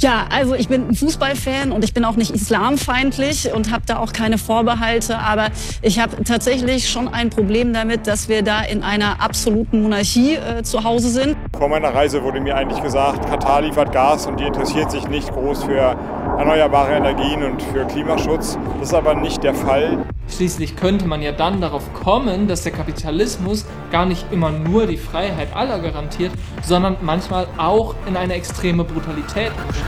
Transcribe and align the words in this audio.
Ja, 0.00 0.26
also 0.30 0.54
ich 0.54 0.68
bin 0.68 0.88
ein 0.88 0.94
Fußballfan 0.94 1.72
und 1.72 1.84
ich 1.84 1.92
bin 1.92 2.06
auch 2.06 2.16
nicht 2.16 2.30
islamfeindlich 2.30 3.52
und 3.52 3.70
habe 3.70 3.82
da 3.84 3.98
auch 3.98 4.14
keine 4.14 4.38
Vorbehalte. 4.38 5.18
Aber 5.18 5.48
ich 5.82 5.98
habe 5.98 6.24
tatsächlich 6.24 6.88
schon 6.88 7.06
ein 7.06 7.28
Problem 7.28 7.74
damit, 7.74 8.06
dass 8.06 8.30
wir 8.30 8.42
da 8.42 8.62
in 8.62 8.82
einer 8.82 9.20
absoluten 9.20 9.82
Monarchie 9.82 10.36
äh, 10.36 10.62
zu 10.62 10.84
Hause 10.84 11.10
sind. 11.10 11.36
Vor 11.60 11.68
meiner 11.68 11.94
Reise 11.94 12.22
wurde 12.22 12.40
mir 12.40 12.56
eigentlich 12.56 12.82
gesagt, 12.82 13.28
Katar 13.28 13.60
liefert 13.60 13.92
Gas 13.92 14.26
und 14.26 14.40
die 14.40 14.44
interessiert 14.44 14.90
sich 14.90 15.06
nicht 15.08 15.30
groß 15.30 15.64
für 15.64 15.94
erneuerbare 16.38 16.94
Energien 16.94 17.42
und 17.42 17.62
für 17.62 17.84
Klimaschutz. 17.84 18.58
Das 18.78 18.88
ist 18.88 18.94
aber 18.94 19.14
nicht 19.14 19.42
der 19.42 19.52
Fall. 19.52 20.06
Schließlich 20.26 20.74
könnte 20.74 21.06
man 21.06 21.20
ja 21.20 21.32
dann 21.32 21.60
darauf 21.60 21.92
kommen, 21.92 22.48
dass 22.48 22.62
der 22.62 22.72
Kapitalismus 22.72 23.66
gar 23.92 24.06
nicht 24.06 24.24
immer 24.32 24.50
nur 24.50 24.86
die 24.86 24.96
Freiheit 24.96 25.54
aller 25.54 25.80
garantiert, 25.80 26.32
sondern 26.62 26.96
manchmal 27.02 27.46
auch 27.58 27.94
in 28.06 28.16
eine 28.16 28.32
extreme 28.32 28.82
Brutalität 28.82 29.52
umsteckt. 29.62 29.86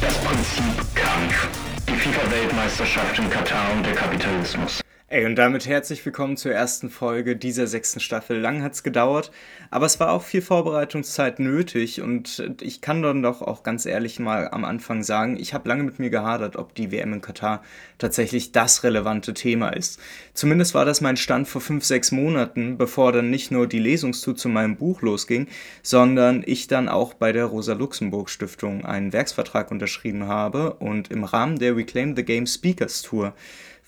Das 0.00 0.14
Prinzip 0.14 0.94
Kampf. 0.94 1.48
Die 1.86 1.92
FIFA-Weltmeisterschaft 1.92 3.18
in 3.18 3.28
Katar 3.28 3.66
und 3.76 3.84
der 3.84 3.92
Kapitalismus. 3.92 4.80
Ey, 5.12 5.26
und 5.26 5.34
damit 5.34 5.66
herzlich 5.66 6.06
willkommen 6.06 6.36
zur 6.36 6.52
ersten 6.52 6.88
Folge 6.88 7.34
dieser 7.34 7.66
sechsten 7.66 7.98
Staffel. 7.98 8.38
Lang 8.38 8.62
hat's 8.62 8.84
gedauert, 8.84 9.32
aber 9.68 9.84
es 9.84 9.98
war 9.98 10.12
auch 10.12 10.22
viel 10.22 10.40
Vorbereitungszeit 10.40 11.40
nötig 11.40 12.00
und 12.00 12.48
ich 12.60 12.80
kann 12.80 13.02
dann 13.02 13.20
doch 13.20 13.42
auch 13.42 13.64
ganz 13.64 13.86
ehrlich 13.86 14.20
mal 14.20 14.48
am 14.52 14.64
Anfang 14.64 15.02
sagen, 15.02 15.36
ich 15.36 15.52
habe 15.52 15.68
lange 15.68 15.82
mit 15.82 15.98
mir 15.98 16.10
gehadert, 16.10 16.54
ob 16.54 16.76
die 16.76 16.92
WM 16.92 17.14
in 17.14 17.20
Katar 17.22 17.64
tatsächlich 17.98 18.52
das 18.52 18.84
relevante 18.84 19.34
Thema 19.34 19.70
ist. 19.70 19.98
Zumindest 20.32 20.76
war 20.76 20.84
das 20.84 21.00
mein 21.00 21.16
Stand 21.16 21.48
vor 21.48 21.60
fünf, 21.60 21.84
sechs 21.84 22.12
Monaten, 22.12 22.78
bevor 22.78 23.10
dann 23.10 23.30
nicht 23.30 23.50
nur 23.50 23.66
die 23.66 23.80
Lesungstour 23.80 24.36
zu 24.36 24.48
meinem 24.48 24.76
Buch 24.76 25.02
losging, 25.02 25.48
sondern 25.82 26.44
ich 26.46 26.68
dann 26.68 26.88
auch 26.88 27.14
bei 27.14 27.32
der 27.32 27.46
Rosa-Luxemburg-Stiftung 27.46 28.84
einen 28.84 29.12
Werksvertrag 29.12 29.72
unterschrieben 29.72 30.28
habe 30.28 30.74
und 30.74 31.10
im 31.10 31.24
Rahmen 31.24 31.58
der 31.58 31.74
Reclaim 31.74 32.14
the 32.14 32.22
Game 32.22 32.46
Speakers 32.46 33.02
Tour 33.02 33.34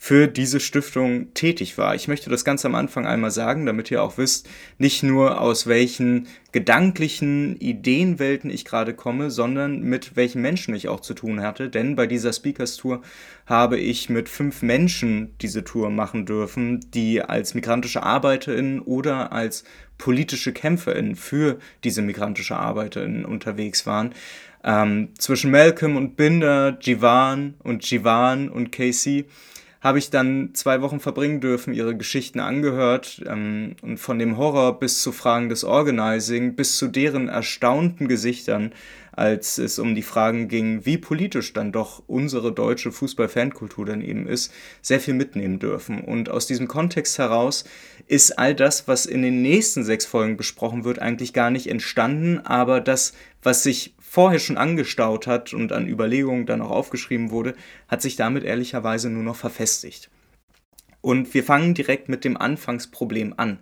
für 0.05 0.27
diese 0.27 0.59
Stiftung 0.59 1.33
tätig 1.33 1.77
war. 1.77 1.95
Ich 1.95 2.09
möchte 2.09 2.29
das 2.29 2.43
ganz 2.43 2.65
am 2.65 2.75
Anfang 2.75 3.07
einmal 3.07 3.31
sagen, 3.31 3.65
damit 3.65 3.89
ihr 3.89 4.03
auch 4.03 4.17
wisst, 4.17 4.49
nicht 4.77 5.01
nur 5.01 5.39
aus 5.39 5.65
welchen 5.65 6.27
gedanklichen 6.51 7.55
Ideenwelten 7.55 8.49
ich 8.49 8.65
gerade 8.65 8.95
komme, 8.95 9.31
sondern 9.31 9.79
mit 9.79 10.17
welchen 10.17 10.41
Menschen 10.41 10.75
ich 10.75 10.89
auch 10.89 10.99
zu 10.99 11.13
tun 11.13 11.41
hatte. 11.41 11.69
Denn 11.69 11.95
bei 11.95 12.05
dieser 12.05 12.33
Speakers 12.33 12.75
Tour 12.75 13.01
habe 13.45 13.79
ich 13.79 14.09
mit 14.09 14.27
fünf 14.27 14.61
Menschen 14.61 15.35
diese 15.39 15.63
Tour 15.63 15.89
machen 15.89 16.25
dürfen, 16.25 16.81
die 16.93 17.21
als 17.21 17.53
migrantische 17.53 18.03
ArbeiterInnen 18.03 18.81
oder 18.81 19.31
als 19.31 19.63
politische 19.97 20.51
KämpferInnen 20.51 21.15
für 21.15 21.59
diese 21.85 22.01
migrantische 22.01 22.57
ArbeiterInnen 22.57 23.23
unterwegs 23.23 23.85
waren. 23.85 24.13
Ähm, 24.65 25.13
zwischen 25.17 25.49
Malcolm 25.49 25.95
und 25.95 26.17
Binder, 26.17 26.77
Jivan 26.81 27.53
und 27.63 27.89
Jivan 27.89 28.49
und 28.49 28.73
Casey 28.73 29.27
habe 29.83 29.99
ich 29.99 30.09
dann 30.09 30.51
zwei 30.53 30.81
Wochen 30.81 31.01
verbringen 31.01 31.41
dürfen, 31.41 31.73
ihre 31.73 31.95
Geschichten 31.95 32.39
angehört 32.39 33.21
ähm, 33.27 33.75
und 33.81 33.97
von 33.97 34.17
dem 34.17 34.37
Horror 34.37 34.79
bis 34.79 35.01
zu 35.01 35.11
Fragen 35.11 35.49
des 35.49 35.65
Organizing, 35.65 36.55
bis 36.55 36.77
zu 36.77 36.87
deren 36.87 37.27
erstaunten 37.27 38.07
Gesichtern, 38.07 38.71
als 39.11 39.57
es 39.57 39.79
um 39.79 39.93
die 39.93 40.01
Fragen 40.01 40.47
ging, 40.47 40.85
wie 40.85 40.97
politisch 40.97 41.51
dann 41.51 41.73
doch 41.73 42.01
unsere 42.07 42.53
deutsche 42.53 42.93
Fußball-Fankultur 42.93 43.85
dann 43.85 44.01
eben 44.01 44.25
ist, 44.25 44.53
sehr 44.81 45.01
viel 45.01 45.13
mitnehmen 45.15 45.59
dürfen. 45.59 45.99
Und 46.01 46.29
aus 46.29 46.47
diesem 46.47 46.69
Kontext 46.69 47.19
heraus 47.19 47.65
ist 48.07 48.39
all 48.39 48.55
das, 48.55 48.87
was 48.87 49.05
in 49.05 49.21
den 49.21 49.41
nächsten 49.41 49.83
sechs 49.83 50.05
Folgen 50.05 50.37
besprochen 50.37 50.85
wird, 50.85 50.99
eigentlich 50.99 51.33
gar 51.33 51.51
nicht 51.51 51.67
entstanden, 51.67 52.39
aber 52.39 52.79
das, 52.79 53.13
was 53.43 53.63
sich 53.63 53.93
vorher 54.13 54.37
schon 54.37 54.57
angestaut 54.57 55.25
hat 55.25 55.55
und 55.55 55.71
an 55.71 55.87
Überlegungen 55.87 56.45
dann 56.45 56.61
auch 56.61 56.69
aufgeschrieben 56.69 57.31
wurde, 57.31 57.55
hat 57.87 58.03
sich 58.03 58.15
damit 58.15 58.43
ehrlicherweise 58.43 59.09
nur 59.09 59.23
noch 59.23 59.35
verfestigt. 59.35 60.11
Und 61.01 61.33
wir 61.33 61.43
fangen 61.43 61.73
direkt 61.73 62.09
mit 62.09 62.23
dem 62.23 62.37
Anfangsproblem 62.37 63.33
an. 63.37 63.57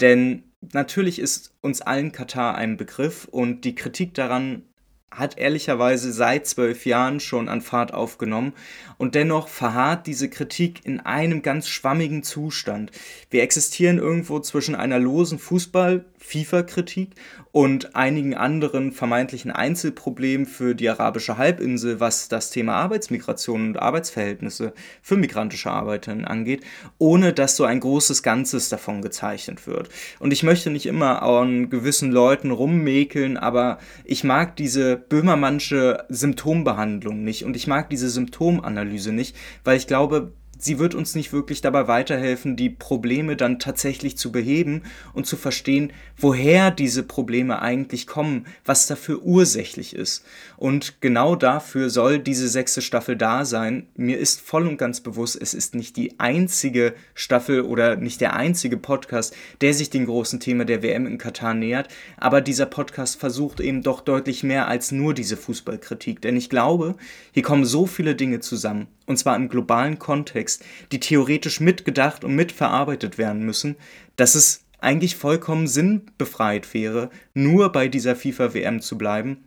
Denn 0.00 0.44
natürlich 0.72 1.18
ist 1.18 1.52
uns 1.60 1.82
allen 1.82 2.12
Katar 2.12 2.54
ein 2.54 2.78
Begriff 2.78 3.28
und 3.30 3.66
die 3.66 3.74
Kritik 3.74 4.14
daran 4.14 4.62
hat 5.10 5.36
ehrlicherweise 5.36 6.12
seit 6.12 6.46
zwölf 6.46 6.86
Jahren 6.86 7.20
schon 7.20 7.50
an 7.50 7.60
Fahrt 7.60 7.92
aufgenommen 7.92 8.54
und 8.96 9.14
dennoch 9.14 9.48
verharrt 9.48 10.06
diese 10.06 10.30
Kritik 10.30 10.86
in 10.86 11.00
einem 11.00 11.42
ganz 11.42 11.68
schwammigen 11.68 12.22
Zustand. 12.22 12.92
Wir 13.28 13.42
existieren 13.42 13.98
irgendwo 13.98 14.38
zwischen 14.40 14.74
einer 14.74 14.98
losen 14.98 15.38
Fußball, 15.38 16.06
FIFA-Kritik 16.20 17.14
und 17.50 17.96
einigen 17.96 18.34
anderen 18.34 18.92
vermeintlichen 18.92 19.50
Einzelproblemen 19.50 20.46
für 20.46 20.74
die 20.74 20.88
arabische 20.88 21.38
Halbinsel, 21.38 21.98
was 21.98 22.28
das 22.28 22.50
Thema 22.50 22.74
Arbeitsmigration 22.74 23.68
und 23.68 23.78
Arbeitsverhältnisse 23.78 24.72
für 25.02 25.16
migrantische 25.16 25.70
Arbeiterinnen 25.70 26.26
angeht, 26.26 26.62
ohne 26.98 27.32
dass 27.32 27.56
so 27.56 27.64
ein 27.64 27.80
großes 27.80 28.22
Ganzes 28.22 28.68
davon 28.68 29.02
gezeichnet 29.02 29.66
wird. 29.66 29.88
Und 30.20 30.32
ich 30.32 30.42
möchte 30.42 30.70
nicht 30.70 30.86
immer 30.86 31.22
an 31.22 31.70
gewissen 31.70 32.12
Leuten 32.12 32.50
rummäkeln, 32.50 33.36
aber 33.36 33.78
ich 34.04 34.22
mag 34.22 34.56
diese 34.56 34.96
Böhmermannsche 34.96 36.04
Symptombehandlung 36.08 37.24
nicht 37.24 37.44
und 37.44 37.56
ich 37.56 37.66
mag 37.66 37.90
diese 37.90 38.10
Symptomanalyse 38.10 39.12
nicht, 39.12 39.34
weil 39.64 39.76
ich 39.76 39.86
glaube, 39.86 40.32
sie 40.62 40.78
wird 40.78 40.94
uns 40.94 41.14
nicht 41.14 41.32
wirklich 41.32 41.60
dabei 41.60 41.88
weiterhelfen, 41.88 42.56
die 42.56 42.70
Probleme 42.70 43.36
dann 43.36 43.58
tatsächlich 43.58 44.16
zu 44.16 44.30
beheben 44.30 44.82
und 45.14 45.26
zu 45.26 45.36
verstehen, 45.36 45.92
woher 46.16 46.70
diese 46.70 47.02
Probleme 47.02 47.62
eigentlich 47.62 48.06
kommen, 48.06 48.46
was 48.64 48.86
dafür 48.86 49.22
ursächlich 49.22 49.94
ist. 49.94 50.24
Und 50.56 51.00
genau 51.00 51.36
dafür 51.36 51.90
soll 51.90 52.18
diese 52.18 52.48
sechste 52.48 52.82
Staffel 52.82 53.16
da 53.16 53.44
sein. 53.44 53.86
Mir 53.96 54.18
ist 54.18 54.40
voll 54.40 54.66
und 54.66 54.76
ganz 54.76 55.00
bewusst, 55.00 55.40
es 55.40 55.54
ist 55.54 55.74
nicht 55.74 55.96
die 55.96 56.20
einzige 56.20 56.94
Staffel 57.14 57.62
oder 57.62 57.96
nicht 57.96 58.20
der 58.20 58.34
einzige 58.34 58.76
Podcast, 58.76 59.34
der 59.60 59.74
sich 59.74 59.90
dem 59.90 60.06
großen 60.06 60.40
Thema 60.40 60.64
der 60.64 60.82
WM 60.82 61.06
in 61.06 61.18
Katar 61.18 61.54
nähert, 61.54 61.88
aber 62.16 62.40
dieser 62.40 62.66
Podcast 62.66 63.18
versucht 63.18 63.60
eben 63.60 63.82
doch 63.82 64.00
deutlich 64.00 64.42
mehr 64.42 64.68
als 64.68 64.92
nur 64.92 65.14
diese 65.14 65.36
Fußballkritik, 65.36 66.20
denn 66.20 66.36
ich 66.36 66.50
glaube, 66.50 66.96
hier 67.32 67.42
kommen 67.42 67.64
so 67.64 67.86
viele 67.86 68.14
Dinge 68.14 68.40
zusammen 68.40 68.88
und 69.10 69.16
zwar 69.16 69.34
im 69.34 69.48
globalen 69.48 69.98
Kontext, 69.98 70.49
die 70.90 71.00
theoretisch 71.00 71.60
mitgedacht 71.60 72.24
und 72.24 72.34
mitverarbeitet 72.34 73.18
werden 73.18 73.44
müssen, 73.44 73.76
dass 74.16 74.34
es 74.34 74.64
eigentlich 74.80 75.16
vollkommen 75.16 75.66
sinnbefreit 75.66 76.72
wäre, 76.74 77.10
nur 77.34 77.70
bei 77.70 77.88
dieser 77.88 78.16
FIFA-WM 78.16 78.80
zu 78.80 78.98
bleiben. 78.98 79.44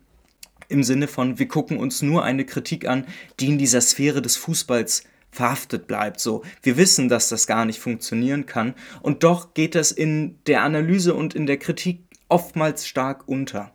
Im 0.70 0.84
Sinne 0.84 1.08
von, 1.08 1.40
wir 1.40 1.48
gucken 1.48 1.78
uns 1.78 2.02
nur 2.02 2.24
eine 2.24 2.46
Kritik 2.46 2.88
an, 2.88 3.06
die 3.40 3.48
in 3.48 3.58
dieser 3.58 3.82
Sphäre 3.82 4.22
des 4.22 4.38
Fußballs 4.38 5.04
verhaftet 5.32 5.88
bleibt. 5.88 6.20
So, 6.20 6.44
wir 6.62 6.78
wissen, 6.78 7.10
dass 7.10 7.30
das 7.30 7.48
gar 7.48 7.66
nicht 7.66 7.80
funktionieren 7.80 8.46
kann 8.46 8.76
und 9.02 9.24
doch 9.24 9.54
geht 9.54 9.76
das 9.76 9.92
in 9.92 10.38
der 10.46 10.62
Analyse 10.62 11.16
und 11.16 11.34
in 11.34 11.48
der 11.48 11.58
Kritik 11.58 12.04
oftmals 12.30 12.88
stark 12.88 13.28
unter. 13.28 13.74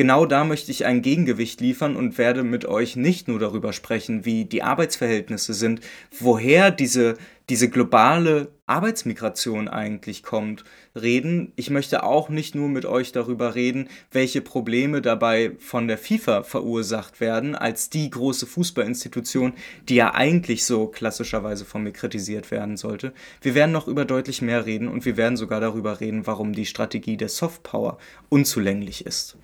Genau 0.00 0.24
da 0.24 0.44
möchte 0.44 0.70
ich 0.70 0.86
ein 0.86 1.02
Gegengewicht 1.02 1.60
liefern 1.60 1.94
und 1.94 2.16
werde 2.16 2.42
mit 2.42 2.64
euch 2.64 2.96
nicht 2.96 3.28
nur 3.28 3.38
darüber 3.38 3.74
sprechen, 3.74 4.24
wie 4.24 4.46
die 4.46 4.62
Arbeitsverhältnisse 4.62 5.52
sind, 5.52 5.82
woher 6.18 6.70
diese, 6.70 7.18
diese 7.50 7.68
globale 7.68 8.48
Arbeitsmigration 8.64 9.68
eigentlich 9.68 10.22
kommt, 10.22 10.64
reden. 10.98 11.52
Ich 11.56 11.68
möchte 11.68 12.02
auch 12.02 12.30
nicht 12.30 12.54
nur 12.54 12.70
mit 12.70 12.86
euch 12.86 13.12
darüber 13.12 13.54
reden, 13.54 13.90
welche 14.10 14.40
Probleme 14.40 15.02
dabei 15.02 15.52
von 15.58 15.86
der 15.86 15.98
FIFA 15.98 16.44
verursacht 16.44 17.20
werden, 17.20 17.54
als 17.54 17.90
die 17.90 18.08
große 18.08 18.46
Fußballinstitution, 18.46 19.52
die 19.90 19.96
ja 19.96 20.14
eigentlich 20.14 20.64
so 20.64 20.86
klassischerweise 20.86 21.66
von 21.66 21.82
mir 21.82 21.92
kritisiert 21.92 22.50
werden 22.50 22.78
sollte. 22.78 23.12
Wir 23.42 23.54
werden 23.54 23.72
noch 23.72 23.86
über 23.86 24.06
deutlich 24.06 24.40
mehr 24.40 24.64
reden 24.64 24.88
und 24.88 25.04
wir 25.04 25.18
werden 25.18 25.36
sogar 25.36 25.60
darüber 25.60 26.00
reden, 26.00 26.26
warum 26.26 26.54
die 26.54 26.64
Strategie 26.64 27.18
der 27.18 27.28
Softpower 27.28 27.98
unzulänglich 28.30 29.04
ist. 29.04 29.36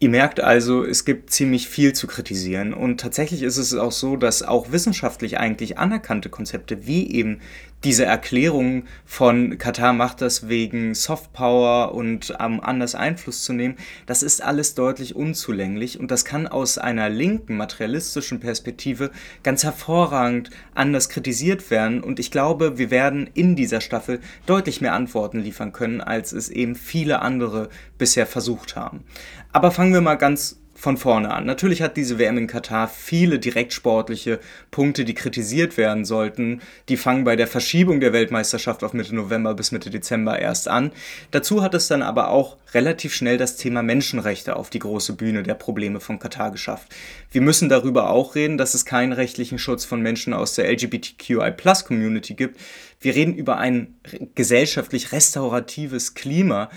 Ihr 0.00 0.10
merkt 0.10 0.38
also, 0.38 0.84
es 0.84 1.04
gibt 1.04 1.30
ziemlich 1.30 1.68
viel 1.68 1.92
zu 1.92 2.06
kritisieren. 2.06 2.72
Und 2.72 3.00
tatsächlich 3.00 3.42
ist 3.42 3.56
es 3.56 3.74
auch 3.74 3.90
so, 3.90 4.16
dass 4.16 4.44
auch 4.44 4.70
wissenschaftlich 4.70 5.38
eigentlich 5.38 5.76
anerkannte 5.78 6.28
Konzepte 6.28 6.86
wie 6.86 7.10
eben 7.10 7.40
diese 7.84 8.04
Erklärung 8.04 8.84
von 9.04 9.56
Katar 9.56 9.92
macht 9.92 10.20
das 10.20 10.48
wegen 10.48 10.94
Softpower 10.94 11.94
und 11.94 12.34
um 12.40 12.60
anders 12.60 12.96
Einfluss 12.96 13.44
zu 13.44 13.52
nehmen, 13.52 13.76
das 14.06 14.24
ist 14.24 14.42
alles 14.42 14.74
deutlich 14.74 15.14
unzulänglich 15.14 16.00
und 16.00 16.10
das 16.10 16.24
kann 16.24 16.48
aus 16.48 16.78
einer 16.78 17.08
linken 17.08 17.56
materialistischen 17.56 18.40
Perspektive 18.40 19.10
ganz 19.44 19.62
hervorragend 19.62 20.50
anders 20.74 21.08
kritisiert 21.08 21.70
werden 21.70 22.02
und 22.02 22.18
ich 22.18 22.32
glaube, 22.32 22.78
wir 22.78 22.90
werden 22.90 23.30
in 23.34 23.54
dieser 23.54 23.80
Staffel 23.80 24.20
deutlich 24.46 24.80
mehr 24.80 24.94
Antworten 24.94 25.38
liefern 25.38 25.72
können, 25.72 26.00
als 26.00 26.32
es 26.32 26.48
eben 26.48 26.74
viele 26.74 27.22
andere 27.22 27.68
bisher 27.96 28.26
versucht 28.26 28.74
haben. 28.74 29.04
Aber 29.52 29.70
fangen 29.70 29.92
wir 29.92 30.00
mal 30.00 30.16
ganz 30.16 30.58
von 30.78 30.96
vorne 30.96 31.32
an. 31.32 31.44
Natürlich 31.44 31.82
hat 31.82 31.96
diese 31.96 32.20
WM 32.20 32.38
in 32.38 32.46
Katar 32.46 32.86
viele 32.86 33.40
direktsportliche 33.40 34.38
Punkte, 34.70 35.04
die 35.04 35.14
kritisiert 35.14 35.76
werden 35.76 36.04
sollten. 36.04 36.62
Die 36.88 36.96
fangen 36.96 37.24
bei 37.24 37.34
der 37.34 37.48
Verschiebung 37.48 37.98
der 37.98 38.12
Weltmeisterschaft 38.12 38.84
auf 38.84 38.92
Mitte 38.92 39.12
November 39.12 39.54
bis 39.54 39.72
Mitte 39.72 39.90
Dezember 39.90 40.38
erst 40.38 40.68
an. 40.68 40.92
Dazu 41.32 41.62
hat 41.62 41.74
es 41.74 41.88
dann 41.88 42.02
aber 42.02 42.28
auch 42.28 42.58
relativ 42.74 43.12
schnell 43.12 43.38
das 43.38 43.56
Thema 43.56 43.82
Menschenrechte 43.82 44.54
auf 44.54 44.70
die 44.70 44.78
große 44.78 45.14
Bühne 45.14 45.42
der 45.42 45.54
Probleme 45.54 45.98
von 45.98 46.20
Katar 46.20 46.52
geschafft. 46.52 46.94
Wir 47.32 47.40
müssen 47.40 47.68
darüber 47.68 48.10
auch 48.10 48.36
reden, 48.36 48.56
dass 48.56 48.74
es 48.74 48.84
keinen 48.84 49.12
rechtlichen 49.12 49.58
Schutz 49.58 49.84
von 49.84 50.00
Menschen 50.00 50.32
aus 50.32 50.54
der 50.54 50.70
LGBTQI-Plus-Community 50.70 52.34
gibt. 52.34 52.60
Wir 53.00 53.16
reden 53.16 53.34
über 53.34 53.56
ein 53.58 53.96
gesellschaftlich 54.36 55.10
restauratives 55.10 56.14
Klima, 56.14 56.70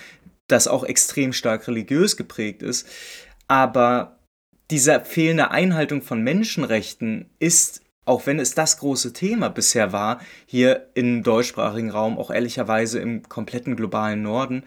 das 0.47 0.67
auch 0.67 0.83
extrem 0.83 1.33
stark 1.33 1.67
religiös 1.67 2.17
geprägt 2.17 2.63
ist. 2.63 2.87
Aber 3.51 4.17
diese 4.69 5.01
fehlende 5.01 5.51
Einhaltung 5.51 6.01
von 6.01 6.21
Menschenrechten 6.21 7.29
ist, 7.37 7.81
auch 8.05 8.25
wenn 8.25 8.39
es 8.39 8.55
das 8.55 8.77
große 8.77 9.11
Thema 9.11 9.49
bisher 9.49 9.91
war, 9.91 10.21
hier 10.45 10.87
im 10.93 11.21
deutschsprachigen 11.21 11.89
Raum, 11.89 12.17
auch 12.17 12.31
ehrlicherweise 12.31 12.99
im 12.99 13.27
kompletten 13.27 13.75
globalen 13.75 14.21
Norden, 14.21 14.63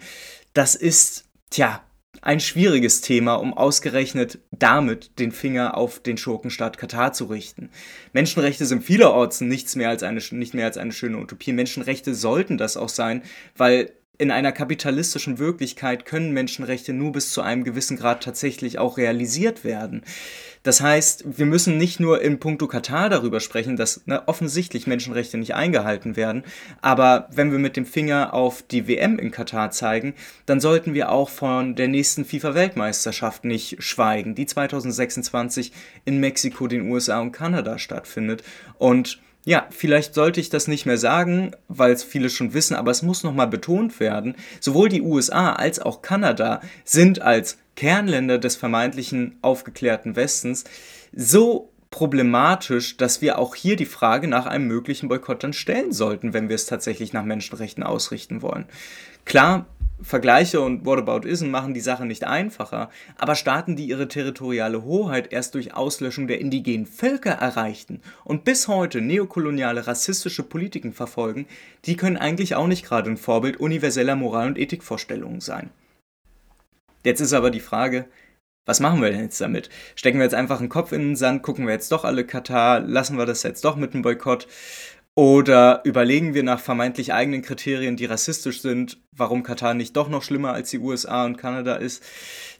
das 0.53 0.75
ist, 0.75 1.25
tja, 1.49 1.83
ein 2.21 2.39
schwieriges 2.39 3.01
Thema, 3.01 3.33
um 3.33 3.57
ausgerechnet 3.57 4.37
damit 4.51 5.17
den 5.17 5.31
Finger 5.31 5.75
auf 5.75 5.99
den 5.99 6.17
Schurkenstaat 6.17 6.77
Katar 6.77 7.11
zu 7.11 7.25
richten. 7.25 7.71
Menschenrechte 8.13 8.67
sind 8.67 8.83
vielerorts 8.83 9.41
nichts 9.41 9.75
mehr 9.75 9.89
als 9.89 10.03
eine, 10.03 10.21
nicht 10.29 10.53
mehr 10.53 10.67
als 10.67 10.77
eine 10.77 10.91
schöne 10.91 11.17
Utopie. 11.17 11.53
Menschenrechte 11.53 12.13
sollten 12.13 12.59
das 12.59 12.77
auch 12.77 12.89
sein, 12.89 13.23
weil 13.57 13.93
in 14.17 14.31
einer 14.31 14.51
kapitalistischen 14.51 15.39
Wirklichkeit 15.39 16.05
können 16.05 16.31
Menschenrechte 16.31 16.93
nur 16.93 17.11
bis 17.11 17.31
zu 17.31 17.41
einem 17.41 17.63
gewissen 17.63 17.97
Grad 17.97 18.23
tatsächlich 18.23 18.79
auch 18.79 18.97
realisiert 18.97 19.63
werden. 19.63 20.03
Das 20.63 20.81
heißt, 20.81 21.37
wir 21.37 21.45
müssen 21.45 21.77
nicht 21.77 21.99
nur 21.99 22.23
in 22.23 22.39
puncto 22.39 22.67
Katar 22.67 23.09
darüber 23.09 23.39
sprechen, 23.39 23.75
dass 23.75 24.01
ne, 24.07 24.27
offensichtlich 24.27 24.87
Menschenrechte 24.87 25.37
nicht 25.37 25.53
eingehalten 25.53 26.15
werden, 26.15 26.43
aber 26.81 27.29
wenn 27.31 27.51
wir 27.51 27.59
mit 27.59 27.77
dem 27.77 27.85
Finger 27.85 28.33
auf 28.33 28.63
die 28.63 28.87
WM 28.87 29.19
in 29.19 29.29
Katar 29.29 29.69
zeigen, 29.69 30.15
dann 30.47 30.59
sollten 30.59 30.95
wir 30.95 31.11
auch 31.11 31.29
von 31.29 31.75
der 31.75 31.87
nächsten 31.87 32.25
FIFA-Weltmeisterschaft 32.25 33.45
nicht 33.45 33.83
schweigen, 33.83 34.33
die 34.33 34.47
2026 34.47 35.71
in 36.03 36.19
Mexiko, 36.19 36.65
den 36.65 36.89
USA 36.89 37.19
und 37.19 37.31
Kanada 37.31 37.77
stattfindet. 37.77 38.43
Und 38.79 39.19
ja, 39.45 39.67
vielleicht 39.69 40.15
sollte 40.15 40.41
ich 40.41 40.49
das 40.49 40.67
nicht 40.67 40.87
mehr 40.87 40.97
sagen, 40.97 41.51
weil 41.67 41.93
es 41.93 42.03
viele 42.03 42.29
schon 42.29 42.55
wissen, 42.55 42.75
aber 42.75 42.89
es 42.89 43.03
muss 43.03 43.23
nochmal 43.23 43.47
betont 43.47 43.99
werden. 43.99 44.35
Sowohl 44.59 44.89
die 44.89 45.03
USA 45.03 45.53
als 45.53 45.79
auch 45.79 46.01
Kanada 46.01 46.61
sind 46.83 47.21
als 47.21 47.59
Kernländer 47.75 48.39
des 48.39 48.55
vermeintlichen 48.55 49.37
aufgeklärten 49.43 50.15
Westens 50.15 50.63
so 51.15 51.69
problematisch, 51.91 52.97
dass 52.97 53.21
wir 53.21 53.37
auch 53.37 53.53
hier 53.55 53.75
die 53.75 53.85
Frage 53.85 54.27
nach 54.27 54.47
einem 54.47 54.67
möglichen 54.67 55.09
Boykott 55.09 55.43
dann 55.43 55.53
stellen 55.53 55.93
sollten, 55.93 56.33
wenn 56.33 56.49
wir 56.49 56.55
es 56.55 56.65
tatsächlich 56.65 57.13
nach 57.13 57.23
Menschenrechten 57.23 57.83
ausrichten 57.83 58.41
wollen. 58.41 58.65
Klar, 59.25 59.67
Vergleiche 60.01 60.59
und 60.59 60.85
Whataboutism 60.85 61.49
machen 61.49 61.73
die 61.73 61.79
Sache 61.79 62.05
nicht 62.05 62.25
einfacher, 62.25 62.89
aber 63.17 63.35
Staaten, 63.35 63.75
die 63.75 63.87
ihre 63.87 64.07
territoriale 64.07 64.83
Hoheit 64.83 65.31
erst 65.31 65.55
durch 65.55 65.73
Auslöschung 65.73 66.27
der 66.27 66.41
indigenen 66.41 66.85
Völker 66.85 67.31
erreichten 67.31 68.01
und 68.25 68.43
bis 68.43 68.67
heute 68.67 68.99
neokoloniale 68.99 69.87
rassistische 69.87 70.43
Politiken 70.43 70.91
verfolgen, 70.91 71.47
die 71.85 71.95
können 71.95 72.17
eigentlich 72.17 72.55
auch 72.55 72.67
nicht 72.67 72.85
gerade 72.85 73.09
ein 73.09 73.17
Vorbild 73.17 73.57
universeller 73.57 74.15
Moral- 74.15 74.47
und 74.47 74.59
Ethikvorstellungen 74.59 75.39
sein. 75.39 75.69
Jetzt 77.03 77.21
ist 77.21 77.33
aber 77.33 77.51
die 77.51 77.59
Frage, 77.59 78.05
was 78.65 78.79
machen 78.79 79.01
wir 79.01 79.11
denn 79.11 79.21
jetzt 79.21 79.39
damit? 79.39 79.69
Stecken 79.95 80.17
wir 80.17 80.23
jetzt 80.23 80.33
einfach 80.33 80.59
einen 80.59 80.69
Kopf 80.69 80.91
in 80.91 81.01
den 81.01 81.15
Sand, 81.15 81.43
gucken 81.43 81.67
wir 81.67 81.73
jetzt 81.73 81.91
doch 81.91 82.03
alle 82.03 82.25
Katar, 82.25 82.79
lassen 82.79 83.17
wir 83.17 83.27
das 83.27 83.43
jetzt 83.43 83.63
doch 83.63 83.75
mit 83.75 83.93
einem 83.93 84.01
Boykott? 84.01 84.47
Oder 85.15 85.79
überlegen 85.85 86.33
wir 86.33 86.43
nach 86.43 86.59
vermeintlich 86.59 87.13
eigenen 87.13 87.41
Kriterien, 87.41 87.95
die 87.95 88.03
rassistisch 88.03 88.61
sind, 88.61 88.99
warum 89.13 89.43
Katar 89.43 89.73
nicht 89.73 89.95
doch 89.95 90.09
noch 90.09 90.23
schlimmer 90.23 90.51
als 90.51 90.71
die 90.71 90.79
USA 90.79 91.23
und 91.23 91.37
Kanada 91.37 91.75
ist? 91.75 92.03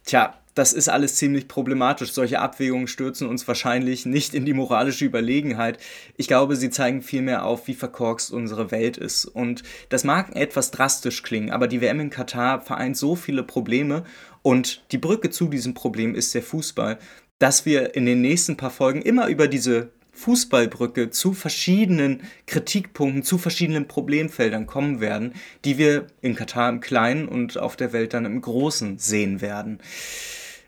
Tja, 0.06 0.34
das 0.54 0.72
ist 0.72 0.88
alles 0.88 1.16
ziemlich 1.16 1.48
problematisch. 1.48 2.12
Solche 2.12 2.38
Abwägungen 2.40 2.88
stürzen 2.88 3.28
uns 3.28 3.46
wahrscheinlich 3.46 4.06
nicht 4.06 4.32
in 4.32 4.46
die 4.46 4.54
moralische 4.54 5.04
Überlegenheit. 5.04 5.78
Ich 6.16 6.28
glaube, 6.28 6.56
sie 6.56 6.70
zeigen 6.70 7.02
vielmehr 7.02 7.44
auf, 7.44 7.68
wie 7.68 7.74
verkorkst 7.74 8.32
unsere 8.32 8.70
Welt 8.70 8.96
ist. 8.96 9.26
Und 9.26 9.62
das 9.90 10.04
mag 10.04 10.34
etwas 10.34 10.70
drastisch 10.70 11.22
klingen, 11.22 11.50
aber 11.50 11.68
die 11.68 11.82
WM 11.82 12.00
in 12.00 12.08
Katar 12.08 12.62
vereint 12.62 12.96
so 12.96 13.16
viele 13.16 13.42
Probleme 13.42 14.04
und 14.40 14.82
die 14.92 14.98
Brücke 14.98 15.28
zu 15.28 15.48
diesem 15.48 15.74
Problem 15.74 16.14
ist 16.14 16.34
der 16.34 16.42
Fußball, 16.42 16.98
dass 17.38 17.66
wir 17.66 17.94
in 17.94 18.06
den 18.06 18.22
nächsten 18.22 18.56
paar 18.56 18.70
Folgen 18.70 19.02
immer 19.02 19.26
über 19.26 19.48
diese 19.48 19.90
Fußballbrücke 20.16 21.10
zu 21.10 21.32
verschiedenen 21.32 22.22
Kritikpunkten, 22.46 23.22
zu 23.22 23.38
verschiedenen 23.38 23.86
Problemfeldern 23.86 24.66
kommen 24.66 25.00
werden, 25.00 25.34
die 25.64 25.78
wir 25.78 26.06
in 26.20 26.34
Katar 26.34 26.68
im 26.68 26.80
Kleinen 26.80 27.28
und 27.28 27.58
auf 27.58 27.76
der 27.76 27.92
Welt 27.92 28.14
dann 28.14 28.24
im 28.24 28.40
Großen 28.40 28.98
sehen 28.98 29.40
werden. 29.40 29.78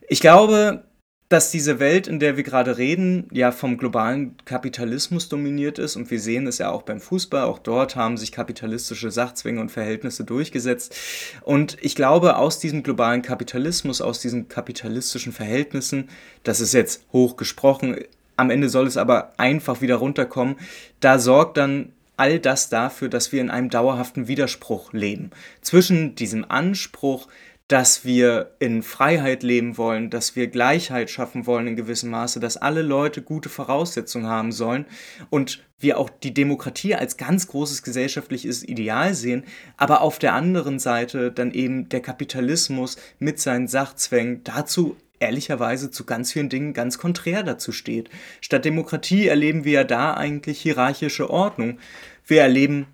Ich 0.08 0.20
glaube, 0.20 0.84
dass 1.28 1.50
diese 1.50 1.78
Welt, 1.78 2.06
in 2.06 2.20
der 2.20 2.36
wir 2.36 2.42
gerade 2.42 2.78
reden, 2.78 3.28
ja 3.30 3.52
vom 3.52 3.76
globalen 3.76 4.36
Kapitalismus 4.46 5.28
dominiert 5.28 5.78
ist. 5.78 5.96
Und 5.96 6.10
wir 6.10 6.20
sehen 6.20 6.46
es 6.46 6.58
ja 6.58 6.70
auch 6.70 6.82
beim 6.82 7.00
Fußball, 7.00 7.42
auch 7.42 7.58
dort 7.58 7.96
haben 7.96 8.16
sich 8.16 8.32
kapitalistische 8.32 9.10
Sachzwänge 9.10 9.60
und 9.60 9.70
Verhältnisse 9.70 10.24
durchgesetzt. 10.24 10.96
Und 11.42 11.76
ich 11.82 11.94
glaube, 11.94 12.36
aus 12.36 12.60
diesem 12.60 12.82
globalen 12.82 13.20
Kapitalismus, 13.20 14.00
aus 14.00 14.20
diesen 14.20 14.48
kapitalistischen 14.48 15.32
Verhältnissen, 15.32 16.08
das 16.44 16.60
ist 16.60 16.72
jetzt 16.72 17.04
hochgesprochen, 17.12 17.98
am 18.38 18.50
Ende 18.50 18.68
soll 18.68 18.86
es 18.86 18.96
aber 18.96 19.32
einfach 19.36 19.80
wieder 19.80 19.96
runterkommen. 19.96 20.56
Da 21.00 21.18
sorgt 21.18 21.56
dann 21.56 21.92
all 22.16 22.38
das 22.38 22.68
dafür, 22.68 23.08
dass 23.08 23.32
wir 23.32 23.40
in 23.40 23.50
einem 23.50 23.68
dauerhaften 23.68 24.28
Widerspruch 24.28 24.92
leben. 24.92 25.30
Zwischen 25.60 26.14
diesem 26.14 26.44
Anspruch, 26.48 27.28
dass 27.66 28.04
wir 28.04 28.52
in 28.60 28.82
Freiheit 28.82 29.42
leben 29.42 29.76
wollen, 29.76 30.08
dass 30.08 30.36
wir 30.36 30.46
Gleichheit 30.46 31.10
schaffen 31.10 31.46
wollen 31.46 31.66
in 31.66 31.76
gewissem 31.76 32.10
Maße, 32.10 32.40
dass 32.40 32.56
alle 32.56 32.82
Leute 32.82 33.22
gute 33.22 33.50
Voraussetzungen 33.50 34.26
haben 34.26 34.52
sollen 34.52 34.86
und 35.28 35.62
wir 35.78 35.98
auch 35.98 36.08
die 36.08 36.32
Demokratie 36.32 36.94
als 36.94 37.18
ganz 37.18 37.46
großes 37.48 37.82
gesellschaftliches 37.82 38.66
Ideal 38.66 39.14
sehen, 39.14 39.44
aber 39.76 40.00
auf 40.00 40.18
der 40.18 40.32
anderen 40.32 40.78
Seite 40.78 41.30
dann 41.30 41.52
eben 41.52 41.88
der 41.88 42.00
Kapitalismus 42.00 42.96
mit 43.18 43.38
seinen 43.38 43.68
Sachzwängen 43.68 44.42
dazu 44.44 44.96
ehrlicherweise 45.20 45.90
zu 45.90 46.04
ganz 46.04 46.32
vielen 46.32 46.48
Dingen 46.48 46.74
ganz 46.74 46.98
konträr 46.98 47.42
dazu 47.42 47.72
steht. 47.72 48.10
Statt 48.40 48.64
Demokratie 48.64 49.28
erleben 49.28 49.64
wir 49.64 49.72
ja 49.72 49.84
da 49.84 50.14
eigentlich 50.14 50.60
hierarchische 50.60 51.30
Ordnung. 51.30 51.78
Wir 52.26 52.42
erleben 52.42 52.86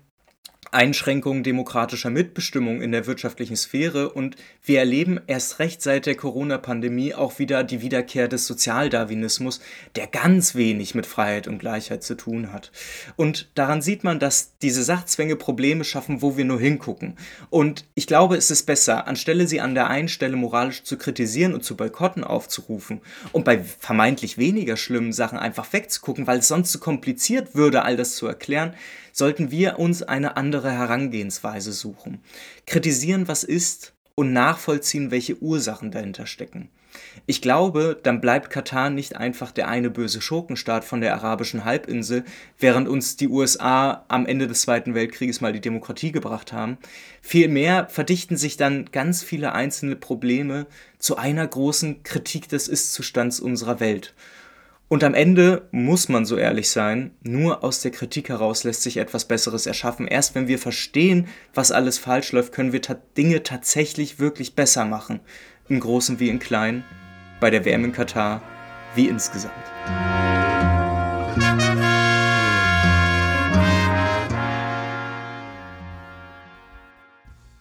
Einschränkungen 0.75 1.41
demokratischer 1.41 2.09
Mitbestimmung 2.09 2.81
in 2.81 2.91
der 2.91 3.07
wirtschaftlichen 3.07 3.55
Sphäre 3.55 4.09
und 4.09 4.35
wir 4.61 4.79
erleben 4.79 5.21
erst 5.25 5.59
recht 5.59 5.81
seit 5.81 6.05
der 6.05 6.15
Corona-Pandemie 6.15 7.13
auch 7.13 7.39
wieder 7.39 7.63
die 7.63 7.81
Wiederkehr 7.81 8.27
des 8.27 8.45
Sozialdarwinismus, 8.45 9.61
der 9.95 10.07
ganz 10.07 10.53
wenig 10.53 10.93
mit 10.93 11.05
Freiheit 11.05 11.47
und 11.47 11.59
Gleichheit 11.59 12.03
zu 12.03 12.15
tun 12.15 12.51
hat. 12.51 12.73
Und 13.15 13.49
daran 13.55 13.81
sieht 13.81 14.03
man, 14.03 14.19
dass 14.19 14.57
diese 14.57 14.83
Sachzwänge 14.83 15.37
Probleme 15.37 15.85
schaffen, 15.85 16.21
wo 16.21 16.35
wir 16.35 16.43
nur 16.43 16.59
hingucken. 16.59 17.17
Und 17.49 17.85
ich 17.95 18.05
glaube, 18.05 18.35
es 18.35 18.51
ist 18.51 18.65
besser, 18.65 19.07
anstelle 19.07 19.47
sie 19.47 19.61
an 19.61 19.75
der 19.75 19.87
einen 19.87 20.09
Stelle 20.09 20.35
moralisch 20.35 20.83
zu 20.83 20.97
kritisieren 20.97 21.53
und 21.53 21.63
zu 21.63 21.77
Boykotten 21.77 22.25
aufzurufen 22.25 22.99
und 23.31 23.45
bei 23.45 23.63
vermeintlich 23.63 24.37
weniger 24.37 24.75
schlimmen 24.75 25.13
Sachen 25.13 25.39
einfach 25.39 25.71
wegzugucken, 25.71 26.27
weil 26.27 26.39
es 26.39 26.49
sonst 26.49 26.73
zu 26.73 26.79
kompliziert 26.79 27.55
würde, 27.55 27.83
all 27.83 27.95
das 27.95 28.17
zu 28.17 28.27
erklären, 28.27 28.73
sollten 29.15 29.49
wir 29.49 29.79
uns 29.79 30.03
eine 30.03 30.35
andere 30.35 30.71
Herangehensweise 30.71 31.71
suchen. 31.71 32.19
Kritisieren, 32.67 33.29
was 33.29 33.45
ist 33.45 33.93
und 34.13 34.33
nachvollziehen, 34.33 35.09
welche 35.09 35.41
Ursachen 35.41 35.89
dahinter 35.89 36.27
stecken. 36.27 36.69
Ich 37.25 37.41
glaube, 37.41 37.97
dann 38.03 38.19
bleibt 38.19 38.49
Katar 38.49 38.89
nicht 38.89 39.15
einfach 39.15 39.51
der 39.51 39.69
eine 39.69 39.89
böse 39.89 40.21
Schurkenstaat 40.21 40.83
von 40.83 40.99
der 40.99 41.13
arabischen 41.15 41.63
Halbinsel, 41.63 42.25
während 42.59 42.89
uns 42.89 43.15
die 43.15 43.29
USA 43.29 44.03
am 44.09 44.25
Ende 44.25 44.47
des 44.47 44.61
Zweiten 44.61 44.95
Weltkrieges 44.95 45.39
mal 45.39 45.53
die 45.53 45.61
Demokratie 45.61 46.11
gebracht 46.11 46.51
haben. 46.51 46.77
Vielmehr 47.21 47.87
verdichten 47.89 48.35
sich 48.35 48.57
dann 48.57 48.85
ganz 48.91 49.23
viele 49.23 49.53
einzelne 49.53 49.95
Probleme 49.95 50.67
zu 50.99 51.15
einer 51.15 51.47
großen 51.47 52.03
Kritik 52.03 52.49
des 52.49 52.67
Ist-Zustands 52.67 53.39
unserer 53.39 53.79
Welt. 53.79 54.13
Und 54.87 55.03
am 55.03 55.15
Ende 55.15 55.67
muss 55.71 56.09
man 56.09 56.25
so 56.25 56.37
ehrlich 56.37 56.69
sein, 56.69 57.11
nur 57.23 57.63
aus 57.63 57.81
der 57.81 57.89
Kritik 57.89 58.29
heraus 58.29 58.63
lässt 58.63 58.83
sich 58.83 58.97
etwas 58.97 59.25
Besseres 59.25 59.65
erschaffen. 59.65 60.07
Erst 60.07 60.35
wenn 60.35 60.47
wir 60.47 60.59
verstehen, 60.59 61.27
was 61.55 61.71
alles 61.71 61.97
falsch 61.97 62.31
läuft, 62.33 62.53
können 62.53 62.71
wir 62.71 62.83
ta 62.83 62.95
Dinge 63.17 63.41
tatsächlich 63.41 64.19
wirklich 64.19 64.53
besser 64.53 64.85
machen. 64.85 65.21
Im 65.69 65.79
Großen 65.79 66.19
wie 66.19 66.29
im 66.29 66.37
Kleinen, 66.37 66.83
bei 67.39 67.49
der 67.49 67.65
WM 67.65 67.83
in 67.85 67.93
Katar, 67.93 68.43
wie 68.93 69.07
insgesamt. 69.07 69.53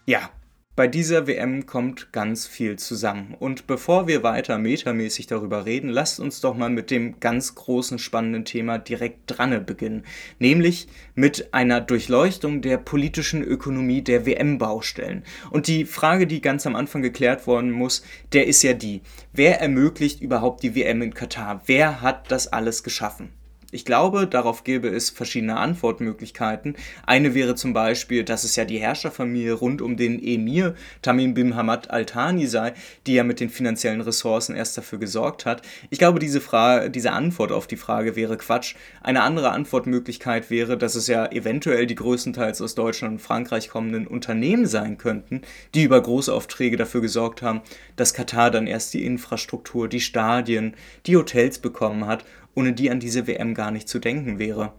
Ja, 0.05 0.29
Bei 0.77 0.89
dieser 0.89 1.29
WM 1.29 1.67
kommt 1.67 2.11
ganz 2.11 2.49
viel 2.49 2.77
zusammen. 2.81 3.37
Und 3.39 3.69
bevor 3.69 4.09
wir 4.09 4.25
weiter 4.25 4.59
metamäßig 4.59 5.29
darüber 5.29 5.67
reden, 5.67 5.89
lasst 5.89 6.19
uns 6.19 6.41
doch 6.41 6.57
mal 6.57 6.69
mit 6.69 6.91
dem 6.91 7.21
ganz 7.21 7.55
großen 7.55 8.01
spannenden 8.01 8.45
Thema 8.45 8.79
direkt 8.79 9.21
dran 9.27 9.65
beginnen. 9.65 10.05
Nämlich 10.41 10.89
mit 11.15 11.55
einer 11.55 11.81
Durchleuchtung 11.81 12.61
der 12.61 12.79
politischen 12.79 13.45
Ökonomie 13.45 14.03
der 14.03 14.27
WM-Baustellen. 14.27 15.23
Und 15.51 15.69
die 15.69 15.85
Frage, 15.85 16.27
die 16.27 16.41
ganz 16.41 16.67
am 16.67 16.75
Anfang 16.75 17.03
geklärt 17.03 17.47
worden 17.47 17.71
muss, 17.71 18.03
der 18.33 18.49
ist 18.49 18.65
ja 18.65 18.73
die, 18.73 19.03
wer 19.33 19.61
ermöglicht 19.61 20.23
überhaupt 20.23 20.65
die 20.65 20.75
WM 20.75 21.03
in 21.03 21.15
Katar? 21.15 21.63
Wer 21.67 22.01
hat 22.03 22.33
das 22.33 22.49
alles 22.49 22.83
geschaffen? 22.83 23.29
Ich 23.75 23.85
glaube, 23.85 24.29
darauf 24.29 24.63
gäbe 24.63 24.87
es 24.87 25.11
verschiedene 25.11 25.57
Antwortmöglichkeiten. 25.57 26.77
Eine 27.07 27.35
wäre 27.35 27.57
zum 27.57 27.73
Beispiel, 27.73 28.23
dass 28.23 28.45
es 28.45 28.55
ja 28.55 28.65
die 28.65 28.79
Herrscherfamilie 28.79 29.53
rund 29.53 29.83
um 29.83 29.97
den 29.97 30.23
Emir 30.23 30.77
Tamim 31.03 31.35
bin 31.35 31.57
Hamad 31.57 31.91
Al-Thani 31.91 32.47
sei, 32.47 32.75
die 33.09 33.15
ja 33.15 33.25
mit 33.25 33.41
den 33.41 33.51
finanziellen 33.51 34.01
Ressourcen 34.01 34.55
erst 34.55 34.79
dafür 34.79 35.01
gesorgt 35.01 35.45
hat. 35.45 35.63
Ich 35.91 35.99
glaube, 35.99 36.21
diese, 36.21 36.41
Frage, 36.41 36.89
diese 36.89 37.11
Antwort 37.11 37.51
auf 37.51 37.67
die 37.67 37.77
Frage 37.77 38.15
wäre 38.15 38.37
Quatsch. 38.37 38.77
Eine 39.03 39.23
andere 39.23 39.51
Antwortmöglichkeit 39.51 40.51
wäre, 40.51 40.79
dass 40.79 40.95
es 40.95 41.09
ja 41.09 41.27
eventuell 41.33 41.89
die 41.89 41.97
größtenteils 41.97 42.63
aus 42.63 42.77
Deutschland 42.77 43.15
und 43.15 43.23
Frankreich 43.23 43.71
kommenden 43.71 44.07
Unternehmen 44.07 44.67
sein 44.67 44.99
könnten, 44.99 45.43
die 45.75 45.83
über 45.83 46.01
Großaufträge 46.01 46.77
dafür 46.77 47.01
gesorgt 47.01 47.43
haben, 47.43 47.61
dass 47.97 48.15
Katar 48.15 48.53
dann 48.53 48.69
erst 48.69 48.95
die 48.95 49.05
Infrastruktur, 49.05 49.89
die 49.89 50.01
Stadien, 50.01 50.77
die 51.07 51.17
Hotels 51.17 51.59
bekommen 51.59 52.07
hat 52.07 52.25
ohne 52.55 52.73
die 52.73 52.91
an 52.91 53.01
diese 53.01 53.27
WM 53.27 53.55
gar 53.55 53.71
nicht 53.71 53.89
zu 53.89 53.99
denken 53.99 54.39
wäre. 54.39 54.73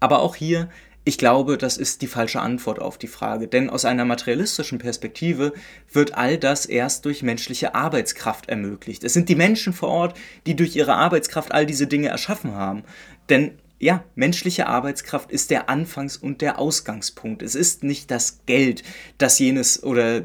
Aber 0.00 0.20
auch 0.20 0.36
hier, 0.36 0.68
ich 1.08 1.18
glaube, 1.18 1.56
das 1.56 1.76
ist 1.76 2.02
die 2.02 2.08
falsche 2.08 2.40
Antwort 2.40 2.80
auf 2.80 2.98
die 2.98 3.06
Frage, 3.06 3.46
denn 3.46 3.70
aus 3.70 3.84
einer 3.84 4.04
materialistischen 4.04 4.78
Perspektive 4.78 5.52
wird 5.92 6.14
all 6.14 6.36
das 6.36 6.66
erst 6.66 7.04
durch 7.04 7.22
menschliche 7.22 7.76
Arbeitskraft 7.76 8.48
ermöglicht. 8.48 9.04
Es 9.04 9.12
sind 9.12 9.28
die 9.28 9.36
Menschen 9.36 9.72
vor 9.72 9.88
Ort, 9.88 10.18
die 10.46 10.56
durch 10.56 10.74
ihre 10.74 10.94
Arbeitskraft 10.94 11.52
all 11.52 11.64
diese 11.64 11.86
Dinge 11.86 12.08
erschaffen 12.08 12.54
haben. 12.54 12.82
Denn 13.28 13.52
ja, 13.78 14.02
menschliche 14.16 14.66
Arbeitskraft 14.66 15.30
ist 15.30 15.50
der 15.50 15.68
Anfangs- 15.68 16.16
und 16.16 16.40
der 16.40 16.58
Ausgangspunkt. 16.58 17.42
Es 17.42 17.54
ist 17.54 17.84
nicht 17.84 18.10
das 18.10 18.40
Geld, 18.46 18.82
das 19.16 19.38
jenes 19.38 19.82
oder 19.84 20.24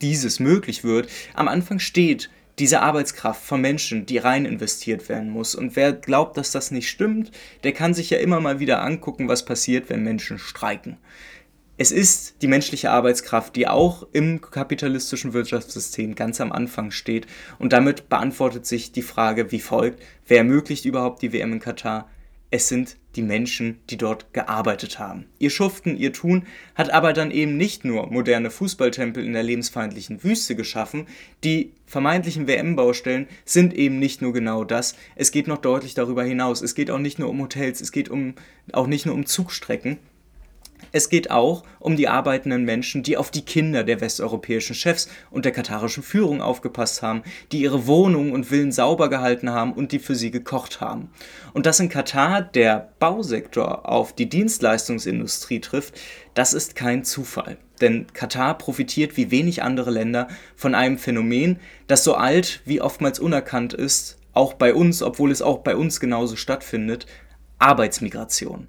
dieses 0.00 0.40
möglich 0.40 0.84
wird. 0.84 1.08
Am 1.34 1.48
Anfang 1.48 1.80
steht 1.80 2.30
diese 2.58 2.80
Arbeitskraft 2.80 3.42
von 3.42 3.60
Menschen, 3.60 4.06
die 4.06 4.18
rein 4.18 4.44
investiert 4.44 5.08
werden 5.08 5.30
muss. 5.30 5.54
Und 5.54 5.76
wer 5.76 5.92
glaubt, 5.92 6.36
dass 6.36 6.52
das 6.52 6.70
nicht 6.70 6.88
stimmt, 6.88 7.30
der 7.64 7.72
kann 7.72 7.94
sich 7.94 8.10
ja 8.10 8.18
immer 8.18 8.40
mal 8.40 8.60
wieder 8.60 8.82
angucken, 8.82 9.28
was 9.28 9.44
passiert, 9.44 9.88
wenn 9.88 10.02
Menschen 10.02 10.38
streiken. 10.38 10.98
Es 11.78 11.90
ist 11.90 12.42
die 12.42 12.48
menschliche 12.48 12.90
Arbeitskraft, 12.90 13.56
die 13.56 13.66
auch 13.66 14.06
im 14.12 14.40
kapitalistischen 14.40 15.32
Wirtschaftssystem 15.32 16.14
ganz 16.14 16.40
am 16.40 16.52
Anfang 16.52 16.90
steht. 16.90 17.26
Und 17.58 17.72
damit 17.72 18.08
beantwortet 18.08 18.66
sich 18.66 18.92
die 18.92 19.02
Frage 19.02 19.50
wie 19.50 19.60
folgt, 19.60 20.02
wer 20.28 20.38
ermöglicht 20.38 20.84
überhaupt 20.84 21.22
die 21.22 21.32
WM 21.32 21.54
in 21.54 21.60
Katar? 21.60 22.08
Es 22.52 22.68
sind 22.68 22.98
die 23.16 23.22
Menschen, 23.22 23.80
die 23.88 23.96
dort 23.96 24.34
gearbeitet 24.34 24.98
haben. 24.98 25.24
Ihr 25.38 25.48
Schuften, 25.48 25.96
ihr 25.96 26.12
Tun 26.12 26.46
hat 26.74 26.90
aber 26.90 27.14
dann 27.14 27.30
eben 27.30 27.56
nicht 27.56 27.84
nur 27.84 28.08
moderne 28.08 28.50
Fußballtempel 28.50 29.24
in 29.24 29.32
der 29.32 29.42
lebensfeindlichen 29.42 30.22
Wüste 30.22 30.54
geschaffen, 30.54 31.06
die 31.44 31.72
vermeintlichen 31.86 32.46
WM-Baustellen 32.46 33.26
sind 33.46 33.72
eben 33.72 33.98
nicht 33.98 34.20
nur 34.20 34.34
genau 34.34 34.64
das, 34.64 34.96
es 35.16 35.30
geht 35.30 35.48
noch 35.48 35.58
deutlich 35.58 35.94
darüber 35.94 36.24
hinaus. 36.24 36.60
Es 36.60 36.74
geht 36.74 36.90
auch 36.90 36.98
nicht 36.98 37.18
nur 37.18 37.30
um 37.30 37.40
Hotels, 37.40 37.80
es 37.80 37.90
geht 37.90 38.10
um, 38.10 38.34
auch 38.72 38.86
nicht 38.86 39.06
nur 39.06 39.14
um 39.14 39.24
Zugstrecken, 39.24 39.96
es 40.90 41.08
geht 41.08 41.30
auch 41.30 41.62
um 41.78 41.96
die 41.96 42.08
arbeitenden 42.08 42.64
Menschen, 42.64 43.02
die 43.02 43.16
auf 43.16 43.30
die 43.30 43.44
Kinder 43.44 43.84
der 43.84 44.00
westeuropäischen 44.00 44.74
Chefs 44.74 45.08
und 45.30 45.44
der 45.44 45.52
katarischen 45.52 46.02
Führung 46.02 46.42
aufgepasst 46.42 47.02
haben, 47.02 47.22
die 47.52 47.60
ihre 47.60 47.86
Wohnungen 47.86 48.32
und 48.32 48.46
Villen 48.46 48.72
sauber 48.72 49.08
gehalten 49.08 49.50
haben 49.50 49.72
und 49.72 49.92
die 49.92 49.98
für 49.98 50.14
sie 50.14 50.30
gekocht 50.30 50.80
haben. 50.80 51.10
Und 51.52 51.66
dass 51.66 51.80
in 51.80 51.88
Katar 51.88 52.42
der 52.42 52.92
Bausektor 52.98 53.88
auf 53.88 54.12
die 54.12 54.28
Dienstleistungsindustrie 54.28 55.60
trifft, 55.60 55.98
das 56.34 56.52
ist 56.52 56.74
kein 56.74 57.04
Zufall. 57.04 57.58
Denn 57.80 58.06
Katar 58.12 58.56
profitiert 58.58 59.16
wie 59.16 59.30
wenig 59.30 59.62
andere 59.62 59.90
Länder 59.90 60.28
von 60.56 60.74
einem 60.74 60.98
Phänomen, 60.98 61.58
das 61.86 62.04
so 62.04 62.14
alt 62.14 62.62
wie 62.64 62.80
oftmals 62.80 63.18
unerkannt 63.18 63.74
ist, 63.74 64.18
auch 64.32 64.54
bei 64.54 64.72
uns, 64.72 65.02
obwohl 65.02 65.30
es 65.30 65.42
auch 65.42 65.58
bei 65.58 65.76
uns 65.76 66.00
genauso 66.00 66.36
stattfindet, 66.36 67.06
Arbeitsmigration. 67.58 68.68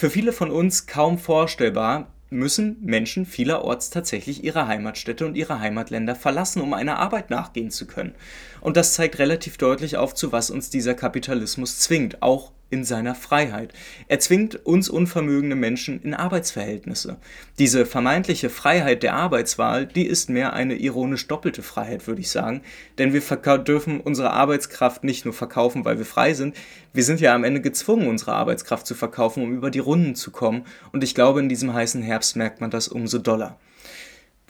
Für 0.00 0.08
viele 0.08 0.32
von 0.32 0.50
uns 0.50 0.86
kaum 0.86 1.18
vorstellbar, 1.18 2.06
müssen 2.30 2.78
Menschen 2.80 3.26
vielerorts 3.26 3.90
tatsächlich 3.90 4.42
ihre 4.42 4.66
Heimatstädte 4.66 5.26
und 5.26 5.34
ihre 5.34 5.60
Heimatländer 5.60 6.14
verlassen, 6.14 6.62
um 6.62 6.72
einer 6.72 6.98
Arbeit 6.98 7.28
nachgehen 7.28 7.70
zu 7.70 7.86
können. 7.86 8.14
Und 8.62 8.78
das 8.78 8.94
zeigt 8.94 9.18
relativ 9.18 9.58
deutlich 9.58 9.98
auf, 9.98 10.14
zu 10.14 10.32
was 10.32 10.50
uns 10.50 10.70
dieser 10.70 10.94
Kapitalismus 10.94 11.80
zwingt, 11.80 12.22
auch 12.22 12.52
in 12.70 12.84
seiner 12.84 13.14
Freiheit. 13.14 13.72
Er 14.08 14.20
zwingt 14.20 14.64
uns 14.64 14.88
unvermögende 14.88 15.56
Menschen 15.56 16.00
in 16.02 16.14
Arbeitsverhältnisse. 16.14 17.18
Diese 17.58 17.84
vermeintliche 17.84 18.48
Freiheit 18.48 19.02
der 19.02 19.14
Arbeitswahl, 19.14 19.86
die 19.86 20.06
ist 20.06 20.30
mehr 20.30 20.52
eine 20.52 20.74
ironisch 20.74 21.26
doppelte 21.26 21.62
Freiheit, 21.62 22.06
würde 22.06 22.20
ich 22.20 22.30
sagen. 22.30 22.62
Denn 22.98 23.12
wir 23.12 23.20
dürfen 23.58 24.00
unsere 24.00 24.30
Arbeitskraft 24.30 25.04
nicht 25.04 25.24
nur 25.24 25.34
verkaufen, 25.34 25.84
weil 25.84 25.98
wir 25.98 26.06
frei 26.06 26.34
sind. 26.34 26.56
Wir 26.92 27.04
sind 27.04 27.20
ja 27.20 27.34
am 27.34 27.44
Ende 27.44 27.60
gezwungen, 27.60 28.08
unsere 28.08 28.32
Arbeitskraft 28.32 28.86
zu 28.86 28.94
verkaufen, 28.94 29.42
um 29.42 29.52
über 29.52 29.70
die 29.70 29.78
Runden 29.78 30.14
zu 30.14 30.30
kommen. 30.30 30.64
Und 30.92 31.04
ich 31.04 31.14
glaube, 31.14 31.40
in 31.40 31.48
diesem 31.48 31.74
heißen 31.74 32.02
Herbst 32.02 32.36
merkt 32.36 32.60
man 32.60 32.70
das 32.70 32.88
umso 32.88 33.18
doller. 33.18 33.58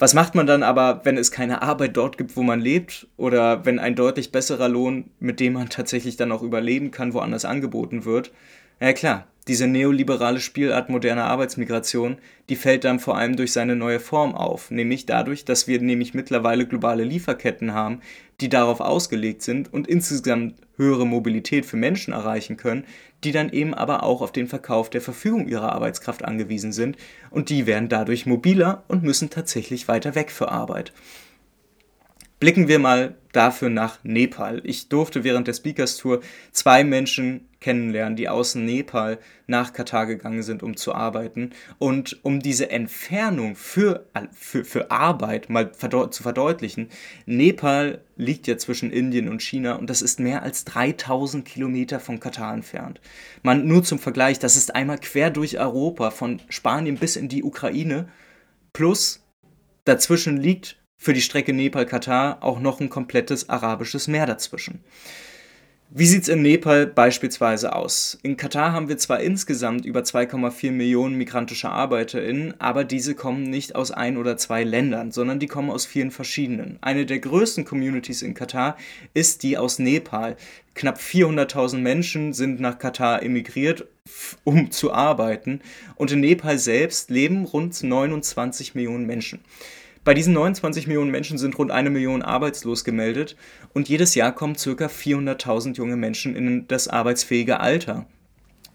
Was 0.01 0.15
macht 0.15 0.35
man 0.35 0.47
dann 0.47 0.63
aber, 0.63 1.03
wenn 1.05 1.19
es 1.19 1.31
keine 1.31 1.61
Arbeit 1.61 1.95
dort 1.95 2.17
gibt, 2.17 2.35
wo 2.35 2.43
man 2.43 2.59
lebt 2.59 3.07
oder 3.19 3.67
wenn 3.67 3.79
ein 3.79 3.95
deutlich 3.95 4.33
besserer 4.33 4.67
Lohn, 4.67 5.11
mit 5.21 5.41
dem 5.41 5.53
man 5.53 5.69
tatsächlich 5.69 6.17
dann 6.17 6.33
auch 6.33 6.43
überleben 6.43 6.91
kann, 6.91 7.13
woanders 7.13 7.45
angeboten 7.45 8.07
wird? 8.07 8.33
Ja 8.81 8.95
klar, 8.95 9.27
diese 9.49 9.67
neoliberale 9.67 10.39
Spielart 10.41 10.91
moderner 10.91 11.25
Arbeitsmigration, 11.25 12.19
die 12.49 12.57
fällt 12.57 12.85
dann 12.85 13.01
vor 13.01 13.17
allem 13.17 13.37
durch 13.37 13.53
seine 13.53 13.75
neue 13.75 14.01
Form 14.01 14.35
auf, 14.35 14.71
nämlich 14.71 15.07
dadurch, 15.07 15.45
dass 15.45 15.67
wir 15.67 15.81
nämlich 15.81 16.15
mittlerweile 16.15 16.67
globale 16.67 17.05
Lieferketten 17.05 17.73
haben, 17.73 18.01
die 18.41 18.49
darauf 18.49 18.81
ausgelegt 18.81 19.43
sind 19.43 19.73
und 19.73 19.87
insgesamt 19.87 20.55
höhere 20.77 21.07
Mobilität 21.07 21.67
für 21.67 21.77
Menschen 21.77 22.13
erreichen 22.13 22.57
können, 22.57 22.85
die 23.25 23.33
dann 23.33 23.51
eben 23.51 23.75
aber 23.75 24.03
auch 24.03 24.23
auf 24.23 24.33
den 24.33 24.47
Verkauf 24.47 24.91
der 24.91 25.01
Verfügung 25.01 25.49
ihrer 25.49 25.73
Arbeitskraft 25.73 26.25
angewiesen 26.25 26.73
sind 26.73 26.97
und 27.31 27.51
die 27.51 27.67
werden 27.67 27.89
dadurch 27.89 28.27
mobiler 28.27 28.85
und 28.89 29.03
müssen 29.03 29.31
tatsächlich 29.31 29.89
weiter 29.89 30.15
weg 30.15 30.31
für 30.31 30.51
Arbeit. 30.51 30.93
Blicken 32.41 32.69
wir 32.69 32.79
mal 32.79 33.17
dafür 33.33 33.69
nach 33.69 33.99
Nepal. 34.03 34.63
Ich 34.65 34.89
durfte 34.89 35.25
während 35.25 35.47
der 35.47 35.53
Speakers 35.53 35.99
Tour 35.99 36.23
zwei 36.53 36.85
Menschen 36.85 37.51
kennenlernen, 37.61 38.17
die 38.17 38.31
aus 38.31 38.55
Nepal 38.55 39.19
nach 39.47 39.75
Katar 39.75 40.07
gegangen 40.07 40.43
sind, 40.43 40.63
um 40.63 40.75
zu 40.75 40.95
arbeiten. 40.95 41.51
Und 41.79 42.19
um 42.25 42.41
diese 42.41 42.71
Entfernung 42.71 43.57
für, 43.57 44.07
für, 44.33 44.65
für 44.65 44.91
Arbeit 44.91 45.51
mal 45.51 45.71
zu 45.73 46.23
verdeutlichen, 46.23 46.89
Nepal 47.27 48.01
liegt 48.17 48.47
ja 48.47 48.57
zwischen 48.57 48.91
Indien 48.91 49.29
und 49.29 49.43
China 49.43 49.75
und 49.75 49.91
das 49.91 50.01
ist 50.01 50.19
mehr 50.19 50.43
als 50.43 50.65
3000 50.65 51.45
Kilometer 51.45 52.01
von 52.01 52.21
Katar 52.21 52.55
entfernt. 52.55 53.03
Man, 53.43 53.67
nur 53.67 53.85
zum 53.85 53.99
Vergleich, 53.99 54.39
das 54.39 54.57
ist 54.57 54.75
einmal 54.75 54.99
quer 54.99 55.29
durch 55.29 55.59
Europa, 55.59 56.11
von 56.11 56.41
Spanien 56.49 56.97
bis 56.97 57.17
in 57.17 57.29
die 57.29 57.45
Ukraine, 57.45 58.09
plus 58.73 59.23
dazwischen 59.85 60.39
liegt 60.39 60.80
für 61.01 61.15
die 61.15 61.23
Strecke 61.23 61.55
Nepal-Katar 61.55 62.45
auch 62.45 62.61
noch 62.61 62.79
ein 62.79 62.91
komplettes 62.91 63.49
arabisches 63.49 64.07
Meer 64.07 64.27
dazwischen. 64.27 64.85
Wie 65.93 66.07
sieht 66.07 66.23
es 66.23 66.29
in 66.29 66.43
Nepal 66.43 66.87
beispielsweise 66.87 67.75
aus? 67.75 68.19
In 68.23 68.37
Katar 68.37 68.73
haben 68.73 68.89
wir 68.89 68.99
zwar 68.99 69.21
insgesamt 69.21 69.87
über 69.87 70.03
2,4 70.03 70.71
Millionen 70.71 71.17
migrantische 71.17 71.71
ArbeiterInnen, 71.71 72.55
aber 72.61 72.85
diese 72.85 73.15
kommen 73.15 73.45
nicht 73.45 73.75
aus 73.75 73.91
ein 73.91 74.19
oder 74.19 74.37
zwei 74.37 74.63
Ländern, 74.63 75.11
sondern 75.11 75.41
die 75.41 75.49
kommen 75.49 75.71
aus 75.71 75.87
vielen 75.87 76.11
verschiedenen. 76.11 76.79
Eine 76.83 77.07
der 77.07 77.19
größten 77.19 77.65
Communities 77.65 78.23
in 78.23 78.35
Katar 78.35 78.77
ist 79.15 79.43
die 79.43 79.57
aus 79.57 79.81
Nepal. 79.81 80.37
Knapp 80.75 80.99
400.000 80.99 81.79
Menschen 81.79 82.35
sind 82.35 82.61
nach 82.61 82.79
Katar 82.79 83.23
emigriert, 83.23 83.87
um 84.45 84.71
zu 84.71 84.93
arbeiten, 84.93 85.61
und 85.97 86.13
in 86.13 86.21
Nepal 86.21 86.59
selbst 86.59 87.11
leben 87.11 87.47
rund 87.47 87.83
29 87.83 88.75
Millionen 88.75 89.07
Menschen. 89.07 89.41
Bei 90.11 90.15
diesen 90.15 90.35
29 90.35 90.89
Millionen 90.89 91.13
Menschen 91.13 91.39
sind 91.39 91.57
rund 91.57 91.71
eine 91.71 91.89
Million 91.89 92.23
arbeitslos 92.23 92.83
gemeldet 92.83 93.37
und 93.75 93.89
jedes 93.89 94.17
Jahr 94.17 94.35
kommen 94.35 94.57
ca. 94.57 94.87
400.000 94.87 95.77
junge 95.77 95.95
Menschen 95.95 96.35
in 96.35 96.67
das 96.67 96.89
arbeitsfähige 96.89 97.61
Alter. 97.61 98.07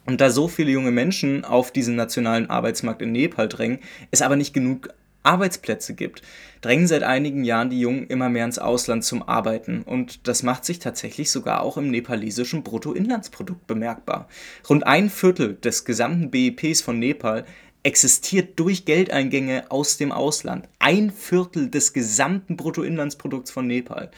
Und 0.05 0.21
da 0.21 0.29
so 0.29 0.47
viele 0.47 0.71
junge 0.71 0.91
Menschen 0.91 1.43
auf 1.43 1.71
diesen 1.71 1.97
nationalen 1.97 2.49
Arbeitsmarkt 2.49 3.01
in 3.01 3.11
Nepal 3.11 3.49
drängen, 3.49 3.79
es 4.11 4.21
aber 4.21 4.37
nicht 4.37 4.53
genug 4.53 4.87
Arbeitsplätze 5.23 5.93
gibt, 5.93 6.21
drängen 6.61 6.87
seit 6.87 7.03
einigen 7.03 7.43
Jahren 7.43 7.69
die 7.69 7.81
Jungen 7.81 8.07
immer 8.07 8.29
mehr 8.29 8.45
ins 8.45 8.59
Ausland 8.59 9.03
zum 9.03 9.21
Arbeiten 9.21 9.81
und 9.81 10.29
das 10.29 10.41
macht 10.41 10.63
sich 10.63 10.79
tatsächlich 10.79 11.31
sogar 11.31 11.63
auch 11.63 11.75
im 11.75 11.91
nepalesischen 11.91 12.63
Bruttoinlandsprodukt 12.63 13.67
bemerkbar. 13.67 14.29
Rund 14.69 14.87
ein 14.87 15.09
Viertel 15.09 15.55
des 15.55 15.83
gesamten 15.83 16.31
BIPs 16.31 16.79
von 16.79 16.97
Nepal 16.97 17.43
existiert 17.85 18.59
durch 18.59 18.85
Geldeingänge 18.85 19.69
aus 19.69 19.97
dem 19.97 20.11
Ausland. 20.11 20.67
Ein 20.79 21.11
Viertel 21.11 21.69
des 21.69 21.93
gesamten 21.93 22.57
Bruttoinlandsprodukts 22.57 23.51
von 23.51 23.67
Nepal. 23.67 24.09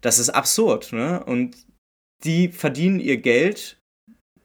Das 0.00 0.18
ist 0.18 0.30
absurd, 0.30 0.92
ne? 0.92 1.22
Und 1.24 1.56
die 2.24 2.48
verdienen 2.48 3.00
ihr 3.00 3.18
Geld 3.18 3.78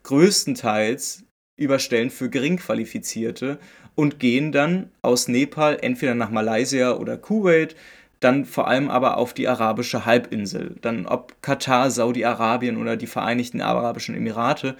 größtenteils 0.03 1.23
über 1.57 1.79
Stellen 1.79 2.09
für 2.09 2.29
Geringqualifizierte 2.29 3.57
und 3.95 4.19
gehen 4.19 4.51
dann 4.51 4.91
aus 5.01 5.27
Nepal 5.27 5.77
entweder 5.81 6.13
nach 6.13 6.29
Malaysia 6.29 6.93
oder 6.93 7.17
Kuwait, 7.17 7.75
dann 8.19 8.45
vor 8.45 8.67
allem 8.67 8.89
aber 8.89 9.17
auf 9.17 9.33
die 9.33 9.47
arabische 9.47 10.05
Halbinsel. 10.05 10.75
Dann 10.81 11.05
ob 11.05 11.41
Katar, 11.41 11.89
Saudi-Arabien 11.91 12.77
oder 12.77 12.97
die 12.97 13.07
Vereinigten 13.07 13.61
Arabischen 13.61 14.15
Emirate. 14.15 14.75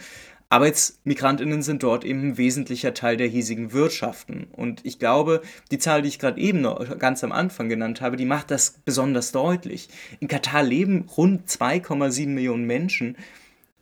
Arbeitsmigrantinnen 0.50 1.62
sind 1.62 1.84
dort 1.84 2.06
eben 2.06 2.22
ein 2.22 2.38
wesentlicher 2.38 2.94
Teil 2.94 3.18
der 3.18 3.28
hiesigen 3.28 3.74
Wirtschaften. 3.74 4.48
Und 4.54 4.86
ich 4.86 4.98
glaube, 4.98 5.42
die 5.72 5.78
Zahl, 5.78 6.02
die 6.02 6.08
ich 6.08 6.20
gerade 6.20 6.40
eben 6.40 6.62
noch 6.62 6.98
ganz 7.00 7.24
am 7.24 7.34
Anfang 7.34 7.68
genannt 7.68 8.00
habe, 8.00 8.16
die 8.16 8.26
macht 8.26 8.52
das 8.52 8.76
besonders 8.86 9.34
deutlich. 9.34 9.90
In 10.22 10.30
Katar 10.30 10.64
leben 10.64 11.10
rund 11.18 11.50
2,7 11.50 12.28
Millionen 12.28 12.66
Menschen, 12.66 13.18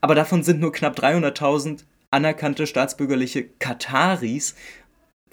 aber 0.02 0.16
davon 0.16 0.44
sind 0.44 0.60
nur 0.60 0.72
knapp 0.72 0.98
300.000 0.98 1.84
anerkannte 2.12 2.66
staatsbürgerliche 2.66 3.44
Kataris 3.44 4.56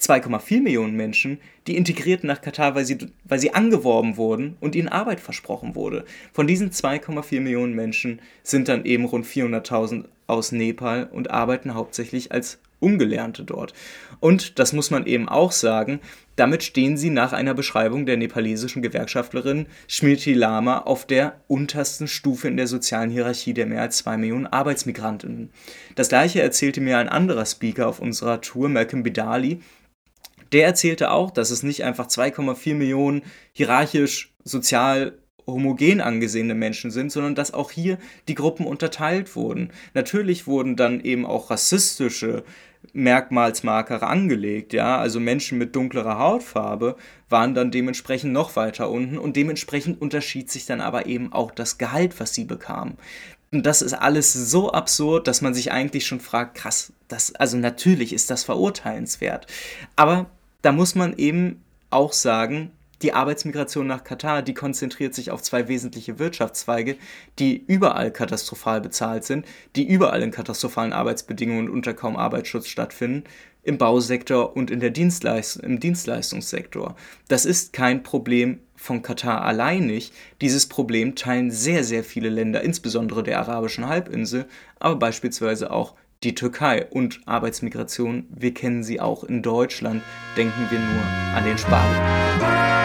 2,4 0.03 0.61
Millionen 0.61 0.97
Menschen, 0.97 1.39
die 1.69 1.77
integrierten 1.77 2.27
nach 2.27 2.41
Katar, 2.41 2.75
weil 2.75 2.85
sie, 2.85 2.99
weil 3.25 3.39
sie 3.39 3.55
angeworben 3.55 4.17
wurden 4.17 4.57
und 4.61 4.75
ihnen 4.75 4.89
Arbeit 4.89 5.21
versprochen 5.21 5.77
wurde. 5.77 6.05
Von 6.33 6.49
diesen 6.49 6.71
2,4 6.71 7.41
Millionen 7.41 7.75
Menschen 7.75 8.21
sind 8.43 8.69
dann 8.69 8.85
eben 8.85 9.05
rund 9.05 9.27
400.000 9.27 10.05
aus 10.27 10.51
Nepal 10.51 11.09
und 11.13 11.31
arbeiten 11.31 11.75
hauptsächlich 11.75 12.33
als 12.33 12.59
Ungelernte 12.81 13.45
dort. 13.45 13.73
Und 14.19 14.59
das 14.59 14.73
muss 14.73 14.91
man 14.91 15.07
eben 15.07 15.29
auch 15.29 15.53
sagen, 15.53 16.01
damit 16.35 16.65
stehen 16.65 16.97
sie 16.97 17.11
nach 17.11 17.33
einer 17.33 17.55
Beschreibung 17.55 18.07
der 18.07 18.17
nepalesischen 18.17 18.83
Gewerkschaftlerin 18.83 19.67
Smriti 19.89 20.33
Lama 20.33 20.79
auf 20.79 21.07
der 21.07 21.37
untersten 21.47 22.09
Stufe 22.09 22.49
in 22.49 22.57
der 22.57 22.67
sozialen 22.67 23.11
Hierarchie 23.11 23.55
der 23.55 23.67
mehr 23.67 23.83
als 23.83 23.99
zwei 23.99 24.17
Millionen 24.17 24.47
Arbeitsmigrantinnen. 24.47 25.51
Das 25.95 26.09
gleiche 26.09 26.43
erzählte 26.43 26.81
mir 26.81 26.99
ein 26.99 27.09
anderer 27.09 27.47
Speaker 27.47 27.87
auf 27.87 28.01
unserer 28.01 28.41
Tour, 28.41 28.69
Malcolm 28.69 29.05
Bidali, 29.05 29.61
der 30.53 30.67
erzählte 30.67 31.11
auch, 31.11 31.31
dass 31.31 31.51
es 31.51 31.63
nicht 31.63 31.85
einfach 31.85 32.07
2,4 32.07 32.75
Millionen 32.75 33.23
hierarchisch, 33.53 34.33
sozial 34.45 35.19
homogen 35.47 36.01
angesehene 36.01 36.55
Menschen 36.55 36.91
sind, 36.91 37.11
sondern 37.11 37.35
dass 37.35 37.55
auch 37.55 37.71
hier 37.71 37.99
die 38.29 38.35
Gruppen 38.35 38.67
unterteilt 38.67 39.35
wurden. 39.35 39.71
Natürlich 39.95 40.47
wurden 40.47 40.77
dann 40.77 41.01
eben 41.01 41.27
auch 41.27 41.51
rassistische 41.51 42.45
Merkmalsmarker 42.93 44.03
angelegt, 44.03 44.73
ja, 44.73 44.99
also 44.99 45.21
Menschen 45.21 45.59
mit 45.59 45.77
dunklerer 45.77 46.19
Hautfarbe 46.19 46.97
waren 47.29 47.55
dann 47.55 47.71
dementsprechend 47.71 48.33
noch 48.33 48.57
weiter 48.57 48.91
unten 48.91 49.19
und 49.19 49.37
dementsprechend 49.37 50.01
unterschied 50.03 50.51
sich 50.51 50.67
dann 50.67 50.81
aber 50.81 51.07
eben 51.07 51.33
auch 51.33 51.53
das 51.53 51.79
Gehalt, 51.79 52.19
was 52.19 52.35
sie 52.35 52.45
bekamen. 52.45 52.99
Und 53.53 53.67
das 53.67 53.83
ist 53.83 53.93
alles 53.93 54.33
so 54.33 54.73
absurd, 54.73 55.29
dass 55.29 55.43
man 55.43 55.55
sich 55.55 55.71
eigentlich 55.71 56.07
schon 56.07 56.21
fragt, 56.21 56.57
krass, 56.57 56.93
das, 57.09 57.35
also 57.35 57.57
natürlich 57.57 58.13
ist 58.13 58.31
das 58.31 58.45
verurteilenswert. 58.45 59.47
Aber 59.95 60.31
da 60.63 60.73
muss 60.73 60.95
man 60.95 61.17
eben 61.17 61.63
auch 61.91 62.13
sagen, 62.13 62.73
die 63.03 63.13
Arbeitsmigration 63.13 63.87
nach 63.87 64.05
Katar, 64.05 64.43
die 64.43 64.55
konzentriert 64.55 65.13
sich 65.13 65.33
auf 65.33 65.43
zwei 65.43 65.67
wesentliche 65.67 66.21
Wirtschaftszweige, 66.21 66.97
die 67.39 67.57
überall 67.67 68.13
katastrophal 68.13 68.81
bezahlt 68.81 69.25
sind, 69.25 69.45
die 69.75 69.87
überall 69.87 70.23
in 70.23 70.31
katastrophalen 70.31 70.93
Arbeitsbedingungen 70.93 71.69
und 71.69 71.75
unter 71.75 71.95
kaum 71.95 72.17
Arbeitsschutz 72.17 72.69
stattfinden, 72.69 73.25
im 73.65 73.79
Bausektor 73.79 74.57
und 74.57 74.71
in 74.71 74.81
der 74.81 74.91
Dienstleist 74.91 75.57
im 75.57 75.79
Dienstleistungssektor. 75.79 76.97
Das 77.29 77.45
ist 77.45 77.73
kein 77.73 78.03
Problem 78.03 78.59
von 78.75 79.03
Katar 79.03 79.43
alleinig. 79.43 80.13
Dieses 80.41 80.67
Problem 80.67 81.15
teilen 81.15 81.53
sehr, 81.53 81.85
sehr 81.85 82.03
viele 82.03 82.29
Länder, 82.29 82.63
insbesondere 82.63 83.23
der 83.23 83.39
arabischen 83.39 83.89
Halbinsel, 83.89 84.47
aber 84.81 84.97
beispielsweise 84.97 85.71
auch 85.71 85.95
die 86.23 86.35
Türkei 86.35 86.87
und 86.87 87.21
Arbeitsmigration, 87.27 88.27
wir 88.31 88.55
kennen 88.55 88.85
sie 88.85 89.01
auch 89.01 89.25
in 89.25 89.43
Deutschland, 89.43 90.03
denken 90.37 90.67
wir 90.71 90.79
nur 90.79 91.37
an 91.37 91.45
den 91.45 91.59
Spargel. 91.59 92.82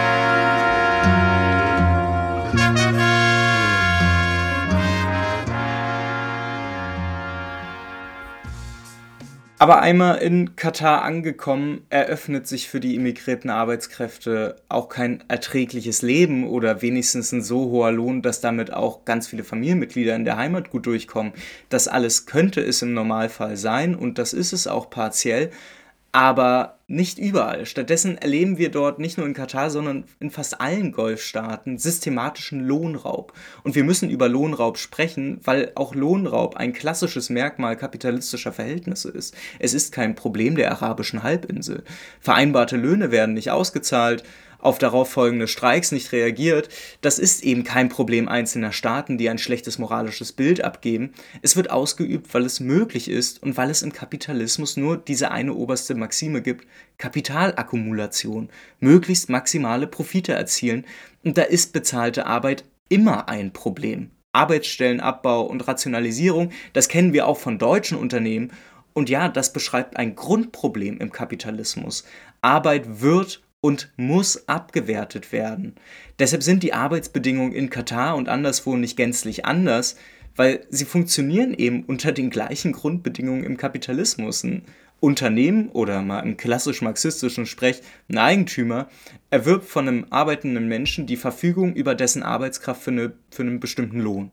Aber 9.68 9.82
einmal 9.82 10.16
in 10.16 10.56
Katar 10.56 11.02
angekommen, 11.02 11.84
eröffnet 11.90 12.46
sich 12.46 12.70
für 12.70 12.80
die 12.80 12.94
immigrierten 12.94 13.50
Arbeitskräfte 13.50 14.56
auch 14.70 14.88
kein 14.88 15.22
erträgliches 15.28 16.00
Leben 16.00 16.48
oder 16.48 16.80
wenigstens 16.80 17.32
ein 17.32 17.42
so 17.42 17.66
hoher 17.66 17.92
Lohn, 17.92 18.22
dass 18.22 18.40
damit 18.40 18.72
auch 18.72 19.04
ganz 19.04 19.28
viele 19.28 19.44
Familienmitglieder 19.44 20.16
in 20.16 20.24
der 20.24 20.38
Heimat 20.38 20.70
gut 20.70 20.86
durchkommen. 20.86 21.34
Das 21.68 21.86
alles 21.86 22.24
könnte 22.24 22.62
es 22.62 22.80
im 22.80 22.94
Normalfall 22.94 23.58
sein 23.58 23.94
und 23.94 24.16
das 24.16 24.32
ist 24.32 24.54
es 24.54 24.66
auch 24.66 24.88
partiell 24.88 25.50
aber 26.12 26.77
nicht 26.90 27.18
überall. 27.18 27.66
Stattdessen 27.66 28.16
erleben 28.16 28.56
wir 28.56 28.70
dort 28.70 28.98
nicht 28.98 29.18
nur 29.18 29.26
in 29.26 29.34
Katar, 29.34 29.68
sondern 29.68 30.04
in 30.20 30.30
fast 30.30 30.58
allen 30.58 30.90
Golfstaaten 30.90 31.76
systematischen 31.76 32.66
Lohnraub. 32.66 33.34
Und 33.62 33.74
wir 33.74 33.84
müssen 33.84 34.08
über 34.08 34.26
Lohnraub 34.26 34.78
sprechen, 34.78 35.38
weil 35.44 35.70
auch 35.74 35.94
Lohnraub 35.94 36.56
ein 36.56 36.72
klassisches 36.72 37.28
Merkmal 37.28 37.76
kapitalistischer 37.76 38.54
Verhältnisse 38.54 39.10
ist. 39.10 39.36
Es 39.58 39.74
ist 39.74 39.92
kein 39.92 40.14
Problem 40.14 40.56
der 40.56 40.72
arabischen 40.72 41.22
Halbinsel. 41.22 41.84
Vereinbarte 42.20 42.78
Löhne 42.78 43.10
werden 43.10 43.34
nicht 43.34 43.50
ausgezahlt, 43.50 44.24
auf 44.58 44.78
darauf 44.78 45.10
folgende 45.10 45.48
Streiks 45.48 45.92
nicht 45.92 46.12
reagiert, 46.12 46.68
das 47.00 47.18
ist 47.18 47.42
eben 47.44 47.64
kein 47.64 47.88
Problem 47.88 48.28
einzelner 48.28 48.72
Staaten, 48.72 49.18
die 49.18 49.28
ein 49.28 49.38
schlechtes 49.38 49.78
moralisches 49.78 50.32
Bild 50.32 50.62
abgeben. 50.64 51.12
Es 51.42 51.56
wird 51.56 51.70
ausgeübt, 51.70 52.32
weil 52.34 52.44
es 52.44 52.60
möglich 52.60 53.08
ist 53.08 53.42
und 53.42 53.56
weil 53.56 53.70
es 53.70 53.82
im 53.82 53.92
Kapitalismus 53.92 54.76
nur 54.76 54.96
diese 54.96 55.30
eine 55.30 55.54
oberste 55.54 55.94
Maxime 55.94 56.42
gibt, 56.42 56.66
Kapitalakkumulation, 56.98 58.48
möglichst 58.80 59.28
maximale 59.28 59.86
Profite 59.86 60.32
erzielen, 60.32 60.84
und 61.24 61.36
da 61.36 61.42
ist 61.42 61.72
bezahlte 61.72 62.26
Arbeit 62.26 62.64
immer 62.88 63.28
ein 63.28 63.52
Problem. 63.52 64.10
Arbeitsstellenabbau 64.32 65.42
und 65.42 65.66
Rationalisierung, 65.66 66.50
das 66.72 66.88
kennen 66.88 67.12
wir 67.12 67.26
auch 67.26 67.38
von 67.38 67.58
deutschen 67.58 67.98
Unternehmen, 67.98 68.52
und 68.94 69.08
ja, 69.08 69.28
das 69.28 69.52
beschreibt 69.52 69.96
ein 69.96 70.16
Grundproblem 70.16 70.98
im 70.98 71.12
Kapitalismus. 71.12 72.04
Arbeit 72.40 73.00
wird 73.00 73.42
und 73.60 73.92
muss 73.96 74.48
abgewertet 74.48 75.32
werden. 75.32 75.74
Deshalb 76.18 76.42
sind 76.42 76.62
die 76.62 76.72
Arbeitsbedingungen 76.72 77.52
in 77.52 77.70
Katar 77.70 78.16
und 78.16 78.28
anderswo 78.28 78.76
nicht 78.76 78.96
gänzlich 78.96 79.44
anders, 79.44 79.96
weil 80.36 80.66
sie 80.70 80.84
funktionieren 80.84 81.52
eben 81.54 81.82
unter 81.84 82.12
den 82.12 82.30
gleichen 82.30 82.72
Grundbedingungen 82.72 83.42
im 83.42 83.56
Kapitalismus. 83.56 84.44
Ein 84.44 84.62
Unternehmen 85.00 85.68
oder 85.70 86.02
mal 86.02 86.20
im 86.20 86.36
klassisch 86.36 86.82
marxistischen 86.82 87.46
Sprech 87.46 87.82
ein 88.08 88.18
Eigentümer 88.18 88.88
erwirbt 89.30 89.64
von 89.64 89.86
einem 89.86 90.06
arbeitenden 90.10 90.66
Menschen 90.68 91.06
die 91.06 91.16
Verfügung 91.16 91.74
über 91.74 91.94
dessen 91.94 92.22
Arbeitskraft 92.22 92.82
für, 92.82 92.90
eine, 92.90 93.12
für 93.30 93.42
einen 93.42 93.60
bestimmten 93.60 94.00
Lohn. 94.00 94.30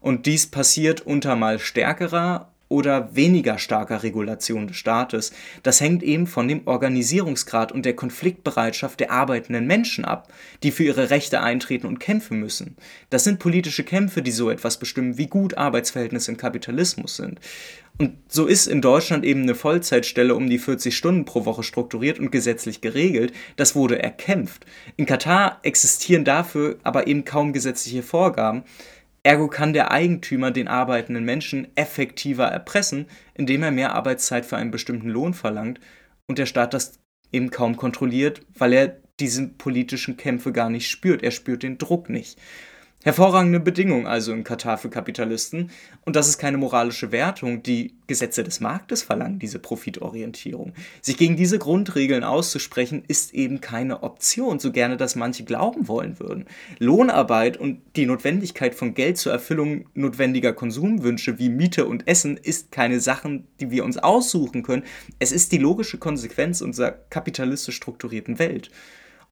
Und 0.00 0.26
dies 0.26 0.46
passiert 0.50 1.00
unter 1.02 1.36
mal 1.36 1.58
stärkerer 1.58 2.51
oder 2.72 3.14
weniger 3.14 3.58
starker 3.58 4.02
Regulation 4.02 4.66
des 4.66 4.76
Staates. 4.76 5.30
Das 5.62 5.80
hängt 5.82 6.02
eben 6.02 6.26
von 6.26 6.48
dem 6.48 6.66
Organisierungsgrad 6.66 7.70
und 7.70 7.84
der 7.84 7.94
Konfliktbereitschaft 7.94 8.98
der 8.98 9.12
arbeitenden 9.12 9.66
Menschen 9.66 10.06
ab, 10.06 10.32
die 10.62 10.70
für 10.70 10.84
ihre 10.84 11.10
Rechte 11.10 11.42
eintreten 11.42 11.86
und 11.86 12.00
kämpfen 12.00 12.40
müssen. 12.40 12.76
Das 13.10 13.24
sind 13.24 13.38
politische 13.38 13.84
Kämpfe, 13.84 14.22
die 14.22 14.30
so 14.32 14.48
etwas 14.48 14.78
bestimmen, 14.78 15.18
wie 15.18 15.26
gut 15.26 15.58
Arbeitsverhältnisse 15.58 16.30
im 16.30 16.38
Kapitalismus 16.38 17.16
sind. 17.16 17.38
Und 17.98 18.16
so 18.26 18.46
ist 18.46 18.68
in 18.68 18.80
Deutschland 18.80 19.22
eben 19.22 19.42
eine 19.42 19.54
Vollzeitstelle 19.54 20.34
um 20.34 20.48
die 20.48 20.58
40 20.58 20.96
Stunden 20.96 21.26
pro 21.26 21.44
Woche 21.44 21.62
strukturiert 21.62 22.18
und 22.18 22.32
gesetzlich 22.32 22.80
geregelt. 22.80 23.34
Das 23.56 23.76
wurde 23.76 24.02
erkämpft. 24.02 24.64
In 24.96 25.04
Katar 25.04 25.60
existieren 25.62 26.24
dafür 26.24 26.78
aber 26.82 27.06
eben 27.06 27.26
kaum 27.26 27.52
gesetzliche 27.52 28.02
Vorgaben. 28.02 28.64
Ergo 29.24 29.48
kann 29.48 29.72
der 29.72 29.92
Eigentümer 29.92 30.50
den 30.50 30.66
arbeitenden 30.66 31.24
Menschen 31.24 31.68
effektiver 31.76 32.46
erpressen, 32.46 33.06
indem 33.34 33.62
er 33.62 33.70
mehr 33.70 33.94
Arbeitszeit 33.94 34.44
für 34.44 34.56
einen 34.56 34.72
bestimmten 34.72 35.08
Lohn 35.08 35.32
verlangt 35.32 35.78
und 36.26 36.38
der 36.38 36.46
Staat 36.46 36.74
das 36.74 36.98
eben 37.30 37.50
kaum 37.50 37.76
kontrolliert, 37.76 38.40
weil 38.54 38.72
er 38.72 39.00
diese 39.20 39.46
politischen 39.46 40.16
Kämpfe 40.16 40.52
gar 40.52 40.70
nicht 40.70 40.88
spürt. 40.88 41.22
Er 41.22 41.30
spürt 41.30 41.62
den 41.62 41.78
Druck 41.78 42.08
nicht. 42.08 42.38
Hervorragende 43.04 43.58
Bedingungen 43.58 44.06
also 44.06 44.32
in 44.32 44.44
Katar 44.44 44.78
für 44.78 44.88
Kapitalisten. 44.88 45.70
Und 46.04 46.14
das 46.14 46.28
ist 46.28 46.38
keine 46.38 46.56
moralische 46.56 47.10
Wertung. 47.10 47.64
Die 47.64 47.94
Gesetze 48.06 48.44
des 48.44 48.60
Marktes 48.60 49.02
verlangen 49.02 49.40
diese 49.40 49.58
Profitorientierung. 49.58 50.72
Sich 51.00 51.16
gegen 51.16 51.36
diese 51.36 51.58
Grundregeln 51.58 52.22
auszusprechen, 52.22 53.02
ist 53.08 53.34
eben 53.34 53.60
keine 53.60 54.04
Option, 54.04 54.60
so 54.60 54.70
gerne 54.70 54.96
das 54.96 55.16
manche 55.16 55.42
glauben 55.42 55.88
wollen 55.88 56.20
würden. 56.20 56.44
Lohnarbeit 56.78 57.56
und 57.56 57.80
die 57.96 58.06
Notwendigkeit 58.06 58.72
von 58.72 58.94
Geld 58.94 59.18
zur 59.18 59.32
Erfüllung 59.32 59.86
notwendiger 59.94 60.52
Konsumwünsche 60.52 61.40
wie 61.40 61.48
Miete 61.48 61.86
und 61.86 62.06
Essen 62.06 62.36
ist 62.36 62.70
keine 62.70 63.00
Sachen, 63.00 63.48
die 63.58 63.72
wir 63.72 63.84
uns 63.84 63.98
aussuchen 63.98 64.62
können. 64.62 64.84
Es 65.18 65.32
ist 65.32 65.50
die 65.50 65.58
logische 65.58 65.98
Konsequenz 65.98 66.60
unserer 66.60 66.92
kapitalistisch 66.92 67.74
strukturierten 67.74 68.38
Welt. 68.38 68.70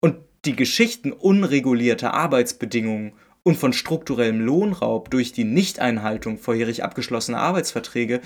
Und 0.00 0.16
die 0.44 0.56
Geschichten 0.56 1.12
unregulierter 1.12 2.14
Arbeitsbedingungen 2.14 3.12
und 3.42 3.57
von 3.57 3.72
strukturellem 3.72 4.40
Lohnraub 4.40 5.11
durch 5.11 5.33
die 5.33 5.44
Nichteinhaltung 5.44 6.38
vorherig 6.38 6.85
abgeschlossener 6.85 7.38
Arbeitsverträge, 7.38 8.20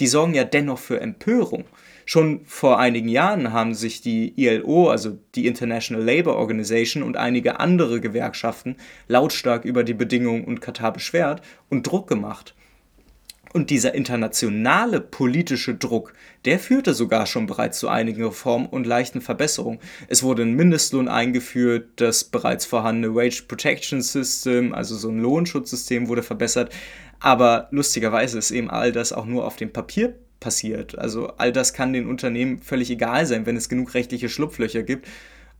die 0.00 0.06
sorgen 0.06 0.34
ja 0.34 0.44
dennoch 0.44 0.78
für 0.78 1.00
Empörung. 1.00 1.64
Schon 2.04 2.44
vor 2.44 2.78
einigen 2.78 3.08
Jahren 3.08 3.52
haben 3.52 3.74
sich 3.74 4.00
die 4.00 4.32
ILO, 4.36 4.90
also 4.90 5.18
die 5.34 5.46
International 5.46 6.04
Labour 6.04 6.36
Organization 6.36 7.02
und 7.02 7.16
einige 7.16 7.58
andere 7.60 8.00
Gewerkschaften 8.00 8.76
lautstark 9.08 9.64
über 9.64 9.84
die 9.84 9.94
Bedingungen 9.94 10.44
und 10.44 10.60
Katar 10.60 10.92
beschwert 10.92 11.42
und 11.68 11.86
Druck 11.86 12.08
gemacht. 12.08 12.54
Und 13.56 13.70
dieser 13.70 13.94
internationale 13.94 15.00
politische 15.00 15.74
Druck, 15.76 16.12
der 16.44 16.58
führte 16.58 16.92
sogar 16.92 17.24
schon 17.24 17.46
bereits 17.46 17.78
zu 17.78 17.88
einigen 17.88 18.22
Reformen 18.22 18.66
und 18.66 18.86
leichten 18.86 19.22
Verbesserungen. 19.22 19.78
Es 20.08 20.22
wurde 20.22 20.42
ein 20.42 20.52
Mindestlohn 20.52 21.08
eingeführt, 21.08 21.88
das 21.96 22.24
bereits 22.24 22.66
vorhandene 22.66 23.14
Wage 23.14 23.44
Protection 23.48 24.02
System, 24.02 24.74
also 24.74 24.94
so 24.94 25.08
ein 25.08 25.20
Lohnschutzsystem, 25.20 26.08
wurde 26.08 26.22
verbessert. 26.22 26.70
Aber 27.18 27.68
lustigerweise 27.70 28.36
ist 28.36 28.50
eben 28.50 28.68
all 28.68 28.92
das 28.92 29.14
auch 29.14 29.24
nur 29.24 29.46
auf 29.46 29.56
dem 29.56 29.72
Papier 29.72 30.14
passiert. 30.38 30.98
Also 30.98 31.28
all 31.38 31.50
das 31.50 31.72
kann 31.72 31.94
den 31.94 32.10
Unternehmen 32.10 32.58
völlig 32.58 32.90
egal 32.90 33.24
sein, 33.24 33.46
wenn 33.46 33.56
es 33.56 33.70
genug 33.70 33.94
rechtliche 33.94 34.28
Schlupflöcher 34.28 34.82
gibt 34.82 35.08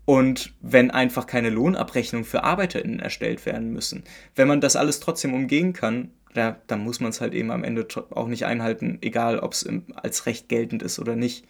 und 0.04 0.52
wenn 0.60 0.90
einfach 0.90 1.26
keine 1.26 1.48
Lohnabrechnungen 1.48 2.26
für 2.26 2.44
ArbeiterInnen 2.44 3.00
erstellt 3.00 3.46
werden 3.46 3.72
müssen. 3.72 4.04
Wenn 4.34 4.48
man 4.48 4.60
das 4.60 4.76
alles 4.76 5.00
trotzdem 5.00 5.32
umgehen 5.32 5.72
kann, 5.72 6.10
ja, 6.36 6.60
dann 6.66 6.80
muss 6.80 7.00
man 7.00 7.10
es 7.10 7.20
halt 7.20 7.34
eben 7.34 7.50
am 7.50 7.64
Ende 7.64 7.86
auch 8.10 8.28
nicht 8.28 8.46
einhalten, 8.46 8.98
egal 9.00 9.38
ob 9.40 9.52
es 9.52 9.68
als 9.94 10.26
Recht 10.26 10.48
geltend 10.48 10.82
ist 10.82 10.98
oder 10.98 11.16
nicht. 11.16 11.44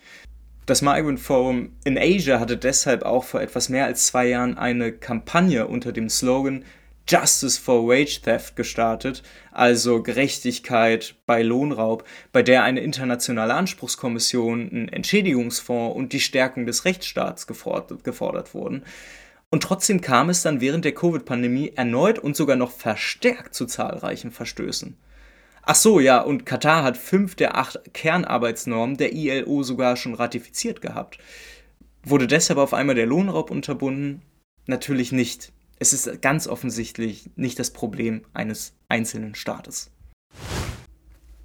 Das 0.65 0.83
Migrant 0.83 1.21
Forum 1.21 1.71
in 1.85 1.97
Asia 1.97 2.41
hatte 2.41 2.57
deshalb 2.57 3.05
auch 3.05 3.25
vor 3.25 3.41
etwas 3.41 3.69
mehr 3.69 3.85
als 3.85 4.07
zwei 4.07 4.27
Jahren 4.27 4.59
eine 4.59 4.93
Kampagne 4.93 5.67
unter 5.69 5.93
dem 5.93 6.09
Slogan 6.09 6.65
Justice 7.09 7.61
for 7.61 7.87
Wage 7.87 8.21
Theft 8.21 8.57
gestartet, 8.57 9.23
also 9.53 10.03
Gerechtigkeit 10.03 11.15
bei 11.25 11.43
Lohnraub, 11.43 12.05
bei 12.33 12.43
der 12.43 12.65
eine 12.65 12.81
internationale 12.81 13.55
Anspruchskommission, 13.55 14.69
ein 14.73 14.89
Entschädigungsfonds 14.89 15.95
und 15.95 16.13
die 16.13 16.21
Stärkung 16.21 16.67
des 16.67 16.85
Rechtsstaats 16.85 17.47
gefordert, 17.47 18.03
gefordert 18.03 18.55
wurden. 18.55 18.83
Und 19.51 19.63
trotzdem 19.63 20.01
kam 20.01 20.29
es 20.29 20.43
dann 20.43 20.61
während 20.61 20.85
der 20.85 20.95
Covid-Pandemie 20.95 21.73
erneut 21.77 22.19
und 22.19 22.37
sogar 22.37 22.57
noch 22.57 22.73
verstärkt 22.73 23.55
zu 23.55 23.67
zahlreichen 23.67 24.31
Verstößen. 24.31 24.97
Ach 25.63 25.75
so, 25.75 25.99
ja, 25.99 26.21
und 26.21 26.47
Katar 26.47 26.85
hat 26.85 26.97
fünf 26.97 27.35
der 27.35 27.57
acht 27.57 27.93
Kernarbeitsnormen 27.93 28.97
der 28.97 29.13
ILO 29.13 29.63
sogar 29.63 29.97
schon 29.97 30.15
ratifiziert 30.15 30.81
gehabt. 30.81 31.19
Wurde 32.05 32.29
deshalb 32.29 32.59
auf 32.59 32.73
einmal 32.73 32.95
der 32.95 33.07
Lohnraub 33.07 33.51
unterbunden? 33.51 34.23
Natürlich 34.67 35.11
nicht. 35.11 35.53
Es 35.79 35.93
ist 35.93 36.23
ganz 36.23 36.47
offensichtlich 36.47 37.31
nicht 37.35 37.59
das 37.59 37.73
Problem 37.73 38.23
eines 38.33 38.75
einzelnen 38.89 39.35
Staates. 39.35 39.91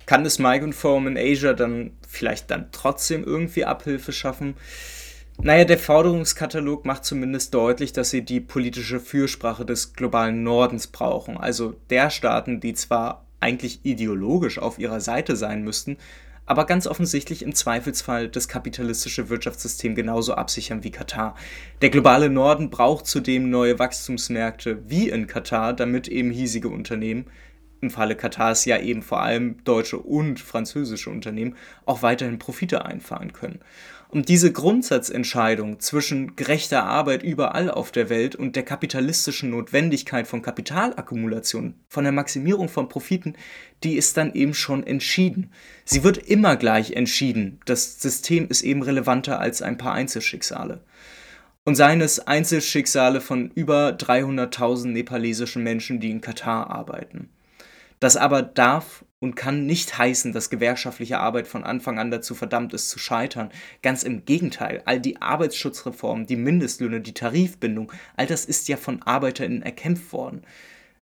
Kann 0.06 0.24
das 0.24 0.40
Migrant 0.40 0.76
Forum 0.76 1.08
in 1.08 1.18
Asia 1.18 1.54
dann 1.54 1.92
vielleicht 2.08 2.52
dann 2.52 2.70
trotzdem 2.72 3.24
irgendwie 3.24 3.66
Abhilfe 3.66 4.12
schaffen? 4.12 4.56
Naja, 5.44 5.66
der 5.66 5.80
Forderungskatalog 5.80 6.86
macht 6.86 7.04
zumindest 7.04 7.56
deutlich, 7.56 7.94
dass 7.94 8.12
sie 8.12 8.24
die 8.24 8.40
politische 8.40 9.00
Fürsprache 9.00 9.66
des 9.66 9.94
globalen 9.94 10.44
Nordens 10.44 10.86
brauchen, 10.86 11.36
also 11.36 11.74
der 11.90 12.12
Staaten, 12.12 12.60
die 12.60 12.76
zwar 12.76 13.26
eigentlich 13.40 13.80
ideologisch 13.84 14.60
auf 14.60 14.78
ihrer 14.78 15.02
Seite 15.02 15.36
sein 15.36 15.64
müssten, 15.64 15.98
aber 16.46 16.68
ganz 16.68 16.86
offensichtlich 16.86 17.42
im 17.42 17.56
Zweifelsfall 17.56 18.30
das 18.30 18.48
kapitalistische 18.48 19.30
Wirtschaftssystem 19.30 19.96
genauso 19.96 20.36
absichern 20.36 20.84
wie 20.84 20.92
Katar. 20.92 21.36
Der 21.82 21.90
globale 21.90 22.30
Norden 22.30 22.70
braucht 22.70 23.08
zudem 23.08 23.50
neue 23.50 23.80
Wachstumsmärkte 23.80 24.88
wie 24.90 25.10
in 25.10 25.26
Katar, 25.26 25.74
damit 25.74 26.08
eben 26.08 26.30
hiesige 26.30 26.70
Unternehmen 26.70 27.26
im 27.82 27.90
Falle 27.90 28.16
Katars 28.16 28.66
ja 28.66 28.80
eben 28.80 29.02
vor 29.02 29.22
allem 29.22 29.64
deutsche 29.64 29.98
und 29.98 30.40
französische 30.40 31.10
Unternehmen 31.10 31.56
auch 31.86 32.04
weiterhin 32.04 32.38
Profite 32.38 32.86
einfahren 32.86 33.34
können. 33.34 33.60
Und 34.12 34.28
diese 34.28 34.52
Grundsatzentscheidung 34.52 35.80
zwischen 35.80 36.36
gerechter 36.36 36.84
Arbeit 36.84 37.24
überall 37.24 37.72
auf 37.72 37.94
der 37.94 38.10
Welt 38.10 38.36
und 38.36 38.58
der 38.58 38.64
kapitalistischen 38.64 39.52
Notwendigkeit 39.52 40.28
von 40.28 40.42
Kapitalakkumulation, 40.42 41.76
von 41.88 42.04
der 42.04 42.12
Maximierung 42.12 42.68
von 42.68 42.90
Profiten, 42.90 43.36
die 43.86 43.96
ist 43.96 44.18
dann 44.18 44.34
eben 44.34 44.54
schon 44.54 44.86
entschieden. 44.86 45.54
Sie 45.86 46.04
wird 46.04 46.18
immer 46.18 46.58
gleich 46.58 46.92
entschieden. 46.92 47.62
Das 47.66 48.02
System 48.02 48.50
ist 48.50 48.64
eben 48.64 48.82
relevanter 48.82 49.40
als 49.40 49.62
ein 49.62 49.78
paar 49.78 49.94
Einzelschicksale. 49.94 50.84
Und 51.64 51.76
seien 51.76 52.02
es 52.02 52.20
Einzelschicksale 52.20 53.22
von 53.22 53.50
über 53.52 53.92
300.000 53.92 54.88
nepalesischen 54.88 55.64
Menschen, 55.64 56.02
die 56.02 56.12
in 56.12 56.20
Katar 56.20 56.70
arbeiten. 56.70 57.30
Das 58.02 58.18
aber 58.18 58.42
darf 58.42 59.06
und 59.22 59.36
kann 59.36 59.68
nicht 59.68 59.98
heißen, 59.98 60.34
dass 60.34 60.50
gewerkschaftliche 60.50 61.20
Arbeit 61.20 61.48
von 61.48 61.64
Anfang 61.64 62.00
an 62.00 62.12
dazu 62.12 62.34
verdammt 62.36 62.74
ist 62.74 62.90
zu 62.90 63.00
scheitern. 63.00 63.52
Ganz 63.84 64.04
im 64.04 64.26
Gegenteil, 64.26 64.82
all 64.86 65.00
die 65.00 65.22
Arbeitsschutzreformen, 65.22 66.26
die 66.26 66.36
Mindestlöhne, 66.36 67.02
die 67.02 67.14
Tarifbindung, 67.14 67.92
all 68.18 68.26
das 68.26 68.46
ist 68.46 68.68
ja 68.68 68.78
von 68.78 69.02
ArbeiterInnen 69.04 69.62
erkämpft 69.62 70.12
worden. 70.12 70.42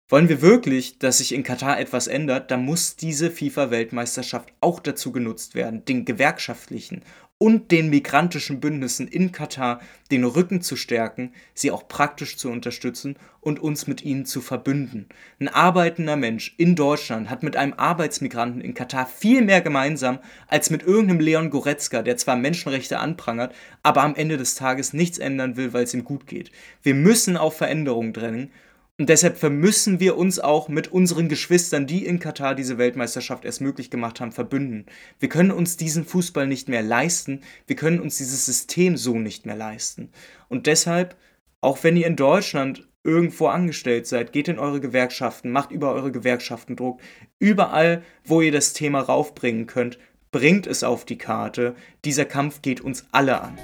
Wollen 0.08 0.28
wir 0.28 0.42
wirklich, 0.42 0.98
dass 0.98 1.18
sich 1.18 1.32
in 1.32 1.42
Katar 1.42 1.80
etwas 1.80 2.06
ändert, 2.06 2.50
dann 2.50 2.64
muss 2.64 2.94
diese 2.94 3.30
FIFA-Weltmeisterschaft 3.30 4.52
auch 4.60 4.78
dazu 4.78 5.10
genutzt 5.10 5.54
werden, 5.54 5.84
den 5.86 6.04
gewerkschaftlichen 6.04 7.02
und 7.44 7.72
den 7.72 7.90
migrantischen 7.90 8.58
Bündnissen 8.58 9.06
in 9.06 9.30
Katar 9.30 9.82
den 10.10 10.24
Rücken 10.24 10.62
zu 10.62 10.76
stärken, 10.76 11.34
sie 11.52 11.70
auch 11.70 11.88
praktisch 11.88 12.38
zu 12.38 12.48
unterstützen 12.48 13.16
und 13.42 13.60
uns 13.60 13.86
mit 13.86 14.02
ihnen 14.02 14.24
zu 14.24 14.40
verbünden. 14.40 15.10
Ein 15.38 15.48
arbeitender 15.48 16.16
Mensch 16.16 16.54
in 16.56 16.74
Deutschland 16.74 17.28
hat 17.28 17.42
mit 17.42 17.54
einem 17.54 17.74
Arbeitsmigranten 17.74 18.62
in 18.62 18.72
Katar 18.72 19.04
viel 19.04 19.42
mehr 19.42 19.60
gemeinsam 19.60 20.20
als 20.48 20.70
mit 20.70 20.84
irgendeinem 20.84 21.20
Leon 21.20 21.50
Goretzka, 21.50 22.00
der 22.00 22.16
zwar 22.16 22.36
Menschenrechte 22.36 22.98
anprangert, 22.98 23.54
aber 23.82 24.04
am 24.04 24.14
Ende 24.14 24.38
des 24.38 24.54
Tages 24.54 24.94
nichts 24.94 25.18
ändern 25.18 25.58
will, 25.58 25.74
weil 25.74 25.84
es 25.84 25.92
ihm 25.92 26.04
gut 26.04 26.26
geht. 26.26 26.50
Wir 26.82 26.94
müssen 26.94 27.36
auf 27.36 27.58
Veränderungen 27.58 28.14
drängen 28.14 28.52
und 28.96 29.08
deshalb 29.08 29.38
vermüssen 29.38 29.98
wir 29.98 30.16
uns 30.16 30.38
auch 30.38 30.68
mit 30.68 30.92
unseren 30.92 31.28
Geschwistern, 31.28 31.88
die 31.88 32.06
in 32.06 32.20
Katar 32.20 32.54
diese 32.54 32.78
Weltmeisterschaft 32.78 33.44
erst 33.44 33.60
möglich 33.60 33.90
gemacht 33.90 34.20
haben, 34.20 34.30
verbünden. 34.30 34.86
Wir 35.18 35.28
können 35.28 35.50
uns 35.50 35.76
diesen 35.76 36.04
Fußball 36.04 36.46
nicht 36.46 36.68
mehr 36.68 36.82
leisten. 36.82 37.40
Wir 37.66 37.74
können 37.74 37.98
uns 37.98 38.18
dieses 38.18 38.46
System 38.46 38.96
so 38.96 39.18
nicht 39.18 39.46
mehr 39.46 39.56
leisten. 39.56 40.10
Und 40.48 40.68
deshalb, 40.68 41.16
auch 41.60 41.82
wenn 41.82 41.96
ihr 41.96 42.06
in 42.06 42.14
Deutschland 42.14 42.86
irgendwo 43.02 43.48
angestellt 43.48 44.06
seid, 44.06 44.32
geht 44.32 44.46
in 44.46 44.60
eure 44.60 44.80
Gewerkschaften, 44.80 45.50
macht 45.50 45.72
über 45.72 45.92
eure 45.92 46.12
Gewerkschaften 46.12 46.76
Druck. 46.76 47.00
Überall, 47.40 48.04
wo 48.24 48.42
ihr 48.42 48.52
das 48.52 48.74
Thema 48.74 49.00
raufbringen 49.00 49.66
könnt, 49.66 49.98
bringt 50.30 50.68
es 50.68 50.84
auf 50.84 51.04
die 51.04 51.18
Karte. 51.18 51.74
Dieser 52.04 52.26
Kampf 52.26 52.62
geht 52.62 52.80
uns 52.80 53.06
alle 53.10 53.40
an. 53.40 53.58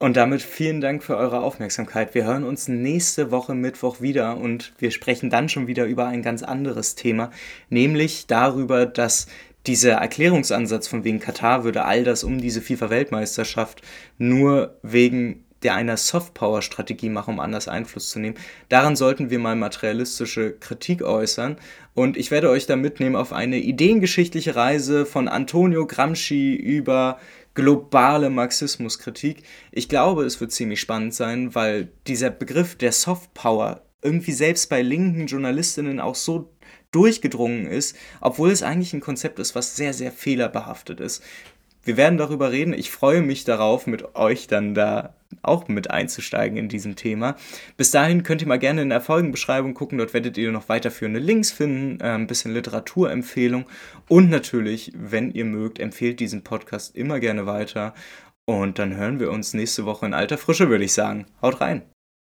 Und 0.00 0.16
damit 0.16 0.42
vielen 0.42 0.80
Dank 0.80 1.04
für 1.04 1.16
eure 1.16 1.40
Aufmerksamkeit. 1.40 2.14
Wir 2.14 2.24
hören 2.24 2.44
uns 2.44 2.66
nächste 2.66 3.30
Woche 3.30 3.54
Mittwoch 3.54 4.00
wieder 4.00 4.36
und 4.36 4.72
wir 4.78 4.90
sprechen 4.90 5.30
dann 5.30 5.48
schon 5.48 5.68
wieder 5.68 5.86
über 5.86 6.06
ein 6.06 6.20
ganz 6.20 6.42
anderes 6.42 6.96
Thema, 6.96 7.30
nämlich 7.70 8.26
darüber, 8.26 8.86
dass 8.86 9.28
dieser 9.66 9.92
Erklärungsansatz 9.92 10.88
von 10.88 11.04
wegen 11.04 11.20
Katar 11.20 11.64
würde 11.64 11.84
all 11.84 12.02
das 12.04 12.24
um 12.24 12.38
diese 12.38 12.60
FIFA-Weltmeisterschaft 12.60 13.82
nur 14.18 14.76
wegen 14.82 15.44
der 15.62 15.74
einer 15.74 15.96
Softpower-Strategie 15.96 17.08
machen, 17.08 17.34
um 17.34 17.40
anders 17.40 17.68
Einfluss 17.68 18.10
zu 18.10 18.18
nehmen. 18.18 18.36
Daran 18.68 18.96
sollten 18.96 19.30
wir 19.30 19.38
mal 19.38 19.56
materialistische 19.56 20.52
Kritik 20.52 21.02
äußern. 21.02 21.56
Und 21.94 22.18
ich 22.18 22.30
werde 22.30 22.50
euch 22.50 22.66
da 22.66 22.76
mitnehmen 22.76 23.16
auf 23.16 23.32
eine 23.32 23.56
ideengeschichtliche 23.56 24.54
Reise 24.54 25.06
von 25.06 25.26
Antonio 25.26 25.86
Gramsci 25.86 26.54
über 26.54 27.18
globale 27.54 28.30
Marxismuskritik. 28.30 29.44
Ich 29.70 29.88
glaube, 29.88 30.24
es 30.24 30.40
wird 30.40 30.52
ziemlich 30.52 30.80
spannend 30.80 31.14
sein, 31.14 31.54
weil 31.54 31.92
dieser 32.06 32.30
Begriff 32.30 32.76
der 32.76 32.92
Soft 32.92 33.32
Power 33.34 33.82
irgendwie 34.02 34.32
selbst 34.32 34.68
bei 34.68 34.82
linken 34.82 35.26
Journalistinnen 35.26 35.98
auch 35.98 36.14
so 36.14 36.54
durchgedrungen 36.92 37.66
ist, 37.66 37.96
obwohl 38.20 38.50
es 38.50 38.62
eigentlich 38.62 38.92
ein 38.92 39.00
Konzept 39.00 39.38
ist, 39.38 39.54
was 39.54 39.74
sehr, 39.76 39.92
sehr 39.92 40.12
fehlerbehaftet 40.12 41.00
ist. 41.00 41.22
Wir 41.84 41.96
werden 41.96 42.18
darüber 42.18 42.50
reden. 42.52 42.72
Ich 42.72 42.90
freue 42.90 43.22
mich 43.22 43.44
darauf, 43.44 43.86
mit 43.86 44.14
euch 44.14 44.46
dann 44.46 44.74
da 44.74 45.14
auch 45.42 45.68
mit 45.68 45.90
einzusteigen 45.90 46.56
in 46.56 46.68
diesem 46.68 46.96
Thema. 46.96 47.36
Bis 47.76 47.90
dahin 47.90 48.22
könnt 48.22 48.42
ihr 48.42 48.48
mal 48.48 48.58
gerne 48.58 48.82
in 48.82 48.90
der 48.90 49.00
Folgenbeschreibung 49.00 49.74
gucken. 49.74 49.98
Dort 49.98 50.14
werdet 50.14 50.38
ihr 50.38 50.52
noch 50.52 50.68
weiterführende 50.68 51.20
Links 51.20 51.50
finden, 51.50 52.00
äh, 52.00 52.10
ein 52.10 52.26
bisschen 52.26 52.52
Literaturempfehlung 52.52 53.66
und 54.08 54.30
natürlich, 54.30 54.92
wenn 54.94 55.30
ihr 55.30 55.44
mögt, 55.44 55.78
empfehlt 55.78 56.20
diesen 56.20 56.44
Podcast 56.44 56.96
immer 56.96 57.20
gerne 57.20 57.46
weiter. 57.46 57.94
Und 58.46 58.78
dann 58.78 58.96
hören 58.96 59.20
wir 59.20 59.30
uns 59.30 59.54
nächste 59.54 59.86
Woche 59.86 60.06
in 60.06 60.14
alter 60.14 60.36
Frische, 60.36 60.68
würde 60.68 60.84
ich 60.84 60.92
sagen. 60.92 61.26
Haut 61.40 61.60
rein! 61.60 61.93